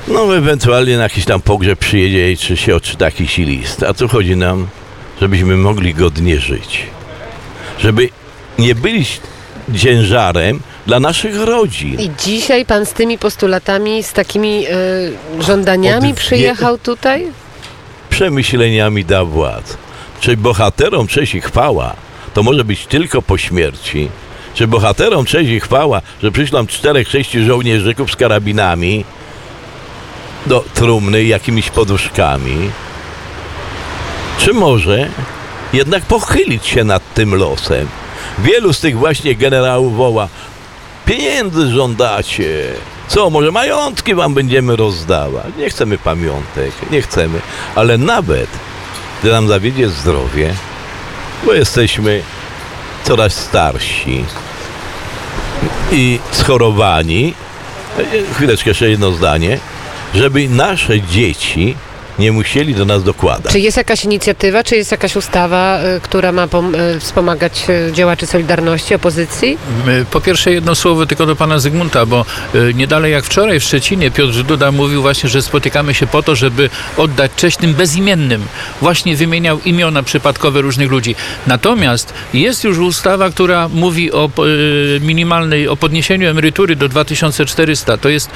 No 0.08 0.38
ewentualnie 0.38 0.98
na 0.98 1.04
jakiś 1.04 1.26
tam 1.26 1.42
pogrzeb 1.42 1.80
przyjedzie, 1.80 2.38
czy 2.38 2.58
się 2.58 2.76
odczyta 2.76 3.06
jakiś 3.06 3.38
list. 3.38 3.84
A 3.84 3.94
tu 3.94 4.08
chodzi 4.08 4.36
nam, 4.36 4.68
żebyśmy 5.22 5.58
mogli 5.58 5.94
godnie 5.94 6.39
żyć. 6.39 6.86
Żeby 7.80 8.10
nie 8.60 8.76
byli 8.76 9.06
ciężarem 9.78 10.60
dla 10.86 11.00
naszych 11.00 11.42
rodzin. 11.42 12.00
I 12.00 12.12
dzisiaj 12.20 12.66
pan 12.66 12.86
z 12.86 12.94
tymi 12.94 13.18
postulatami, 13.18 14.04
z 14.04 14.13
takimi 14.13 14.66
y, 15.39 15.44
żądaniami 15.44 16.13
przyjechał 16.13 16.78
tutaj? 16.78 17.28
przemyśleniami 18.10 19.06
da 19.06 19.26
władz. 19.26 19.78
Czy 20.20 20.38
bohaterom 20.38 21.08
cześć 21.08 21.36
i 21.36 21.42
chwała 21.42 21.96
to 22.34 22.44
może 22.44 22.63
być 22.63 22.86
tylko 22.86 23.22
po 23.22 23.38
śmierci? 23.38 24.10
Czy 24.54 24.68
bohaterom 24.68 25.26
cześć 25.26 25.50
i 25.50 25.60
chwała, 25.60 26.02
że 26.24 26.32
przyślą 26.32 26.68
czterech, 26.68 27.10
sześciu 27.10 27.46
żołnierzyków 27.46 28.12
z 28.12 28.16
karabinami 28.16 29.06
do 30.46 30.64
trumny 30.74 31.24
jakimiś 31.24 31.70
poduszkami? 31.70 32.72
Czy 34.38 34.54
może 34.54 35.10
jednak 35.74 36.06
pochylić 36.06 36.68
się 36.68 36.84
nad 36.84 37.14
tym 37.14 37.36
losem? 37.36 37.88
Wielu 38.40 38.74
z 38.74 38.80
tych 38.80 38.98
właśnie 38.98 39.36
generałów 39.36 39.98
woła 39.98 40.28
pieniędzy 41.06 41.72
żądacie. 41.72 42.74
Co, 43.08 43.30
może 43.30 43.52
majątki 43.52 44.16
wam 44.16 44.34
będziemy 44.34 44.76
rozdawać? 44.76 45.46
Nie 45.58 45.70
chcemy 45.70 45.98
pamiątek, 45.98 46.72
nie 46.92 47.02
chcemy, 47.02 47.42
ale 47.76 47.98
nawet 47.98 48.48
gdy 49.22 49.32
nam 49.32 49.48
zawiedzie 49.48 49.90
zdrowie, 49.90 50.54
bo 51.46 51.54
jesteśmy 51.54 52.22
coraz 53.04 53.36
starsi 53.36 54.26
i 55.92 56.20
schorowani, 56.32 57.34
e, 57.98 58.34
chwileczkę 58.34 58.70
jeszcze 58.70 58.90
jedno 58.90 59.12
zdanie, 59.12 59.60
żeby 60.15 60.49
nasze 60.49 61.02
dzieci 61.02 61.76
nie 62.19 62.32
musieli 62.32 62.76
do 62.76 62.86
nas 62.86 63.04
dokładać. 63.04 63.52
Czy 63.52 63.60
jest 63.60 63.78
jakaś 63.78 64.06
inicjatywa, 64.06 64.63
czy 64.63 64.76
jest 64.76 64.91
jakaś 64.91 65.15
ustawa, 65.15 65.80
y, 65.97 66.02
która 66.02 66.32
ma 66.32 66.43
y, 66.43 66.99
wspomagać 66.99 67.65
y, 67.69 67.91
działaczy 67.93 68.26
Solidarności, 68.26 68.95
opozycji? 68.95 69.58
Po 70.12 70.21
pierwsze 70.21 70.52
jedno 70.52 70.76
słowo 70.76 71.06
tylko 71.06 71.26
do 71.26 71.36
pana 71.36 71.60
Zygmunta, 71.60 72.06
bo 72.06 72.26
nie 72.73 72.88
dalej 72.88 73.12
jak 73.12 73.26
wczoraj 73.26 73.60
w 73.60 73.63
Szczecinie 73.63 74.12
Piotr 74.12 74.43
Duda 74.43 74.71
mówił 74.71 75.02
właśnie, 75.02 75.30
że 75.30 75.41
spotykamy 75.41 75.93
się 75.93 76.08
po 76.08 76.23
to, 76.23 76.36
żeby 76.36 76.69
oddać 76.97 77.32
cześć 77.36 77.58
tym 77.58 77.73
bezimiennym. 77.73 78.45
Właśnie 78.82 79.15
wymieniał 79.15 79.60
imiona 79.65 80.04
przypadkowe 80.04 80.62
różnych 80.62 80.91
ludzi. 80.91 81.15
Natomiast 81.47 82.13
jest 82.34 82.63
już 82.63 82.78
ustawa, 82.78 83.30
która 83.30 83.67
mówi 83.67 84.12
o 84.12 84.30
minimalnej, 85.02 85.67
o 85.67 85.76
podniesieniu 85.76 86.30
emerytury 86.30 86.76
do 86.76 86.89
2400. 86.89 87.97
To 87.97 88.10
jest 88.10 88.30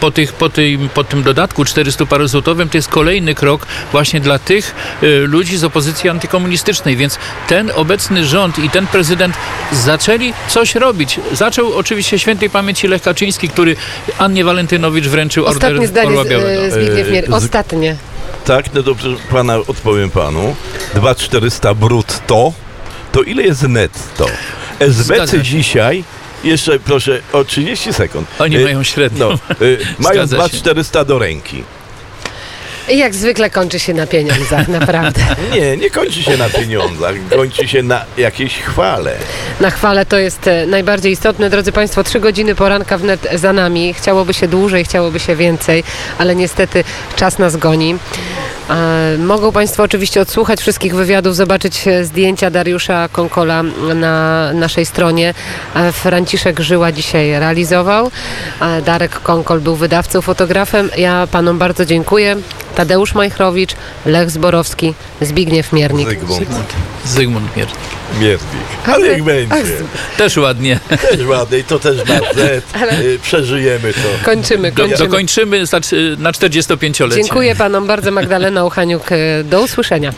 po, 0.00 0.10
tych, 0.10 0.32
po, 0.32 0.48
tym, 0.48 0.88
po 0.94 1.04
tym 1.04 1.22
dodatku 1.22 1.64
400 1.64 2.06
parozłotowym, 2.06 2.68
to 2.68 2.78
jest 2.78 2.88
kolejny 2.88 3.01
kolejny 3.02 3.34
krok 3.34 3.66
właśnie 3.92 4.20
dla 4.20 4.38
tych 4.38 4.74
e, 5.02 5.06
ludzi 5.06 5.56
z 5.56 5.64
opozycji 5.64 6.10
antykomunistycznej. 6.10 6.96
Więc 6.96 7.18
ten 7.48 7.72
obecny 7.74 8.26
rząd 8.26 8.58
i 8.58 8.70
ten 8.70 8.86
prezydent 8.86 9.34
zaczęli 9.72 10.32
coś 10.48 10.74
robić. 10.74 11.20
Zaczął 11.32 11.74
oczywiście 11.74 12.18
świętej 12.18 12.50
pamięci 12.50 12.88
Lech 12.88 13.02
Kaczyński, 13.02 13.48
który 13.48 13.76
Annie 14.18 14.44
Walentynowicz 14.44 15.04
wręczył 15.04 15.46
Ostatnie 15.46 15.68
order 15.68 15.88
zdanie 15.88 16.08
Orła 16.08 16.24
z, 16.24 16.28
Białego. 16.28 16.62
e, 16.62 16.70
Zbigniew 16.70 17.10
Mier. 17.10 17.26
Z- 17.26 17.32
Ostatnie. 17.32 17.96
Tak, 18.44 18.74
no 18.74 18.82
dobrze, 18.82 19.08
pana 19.30 19.56
odpowiem 19.56 20.10
panu. 20.10 20.56
2400 20.94 21.74
brutto, 21.74 22.52
to 23.12 23.22
ile 23.22 23.42
jest 23.42 23.62
netto? 23.62 24.26
SBC 24.78 25.40
dzisiaj, 25.42 26.04
jeszcze 26.44 26.78
proszę 26.78 27.20
o 27.32 27.44
30 27.44 27.92
sekund. 27.92 28.28
Oni 28.38 28.56
E, 28.56 28.64
mają 28.64 28.82
średnią. 28.82 29.28
No, 29.28 29.34
e, 29.34 29.38
mają 29.98 30.14
Zgadza 30.26 30.36
się. 30.36 30.36
2400 30.36 31.04
do 31.04 31.18
ręki. 31.18 31.64
I 32.88 32.98
jak 32.98 33.14
zwykle 33.14 33.50
kończy 33.50 33.78
się 33.78 33.94
na 33.94 34.06
pieniądzach, 34.06 34.68
naprawdę. 34.68 35.20
Nie, 35.54 35.76
nie 35.76 35.90
kończy 35.90 36.22
się 36.22 36.36
na 36.36 36.48
pieniądzach, 36.48 37.14
kończy 37.36 37.68
się 37.68 37.82
na 37.82 38.04
jakiejś 38.16 38.58
chwale. 38.58 39.14
Na 39.60 39.70
chwale 39.70 40.06
to 40.06 40.18
jest 40.18 40.46
e, 40.46 40.66
najbardziej 40.66 41.12
istotne. 41.12 41.50
Drodzy 41.50 41.72
Państwo, 41.72 42.04
trzy 42.04 42.20
godziny 42.20 42.54
poranka 42.54 42.98
wnet 42.98 43.28
za 43.34 43.52
nami. 43.52 43.94
Chciałoby 43.94 44.34
się 44.34 44.48
dłużej, 44.48 44.84
chciałoby 44.84 45.20
się 45.20 45.36
więcej, 45.36 45.84
ale 46.18 46.36
niestety 46.36 46.84
czas 47.16 47.38
nas 47.38 47.56
goni. 47.56 47.96
E, 48.72 49.18
Mogą 49.18 49.52
Państwo 49.52 49.82
oczywiście 49.82 50.20
odsłuchać 50.20 50.60
wszystkich 50.60 50.94
wywiadów, 50.94 51.36
zobaczyć 51.36 51.88
e, 51.88 52.04
zdjęcia 52.04 52.50
Dariusza 52.50 53.08
Konkola 53.12 53.62
na 53.94 54.50
naszej 54.52 54.86
stronie. 54.86 55.34
E, 55.74 55.92
Franciszek 55.92 56.60
Żyła 56.60 56.92
dzisiaj 56.92 57.30
realizował. 57.30 58.10
Darek 58.86 59.20
Konkol 59.20 59.60
był 59.60 59.76
wydawcą, 59.76 60.20
fotografem. 60.20 60.90
Ja 60.96 61.26
Panom 61.30 61.58
bardzo 61.58 61.84
dziękuję. 61.86 62.36
Tadeusz 62.74 63.14
Majchrowicz, 63.14 63.74
Lech 64.06 64.30
Zborowski, 64.30 64.94
Zbigniew 65.20 65.72
Miernik. 65.72 66.08
Zygmunt 66.08 66.72
Zygmunt 67.06 67.56
Mier. 67.56 67.68
Miernik. 68.20 68.40
Ale 68.86 69.08
niech 69.08 69.24
będzie. 69.24 69.56
Też 70.16 70.36
ładnie. 70.36 70.80
Też 71.10 71.26
ładny 71.26 71.58
i 71.58 71.64
to 71.64 71.78
też 71.78 71.96
na 71.96 72.04
Z. 72.04 72.62
Y, 73.02 73.18
Przeżyjemy 73.22 73.92
to. 73.92 74.24
Kończymy, 74.24 74.72
Do, 74.72 74.82
kończymy. 74.82 75.08
dokończymy 75.08 75.58
na 76.18 76.32
45-lecie. 76.32 77.16
Dziękuję 77.22 77.56
panom 77.56 77.86
bardzo. 77.86 78.10
Magdalena 78.10 78.61
Joanna 78.62 78.66
Ochaniuk. 78.66 79.12
E, 79.12 79.44
do 79.44 79.62
usłyszenia. 79.62 80.12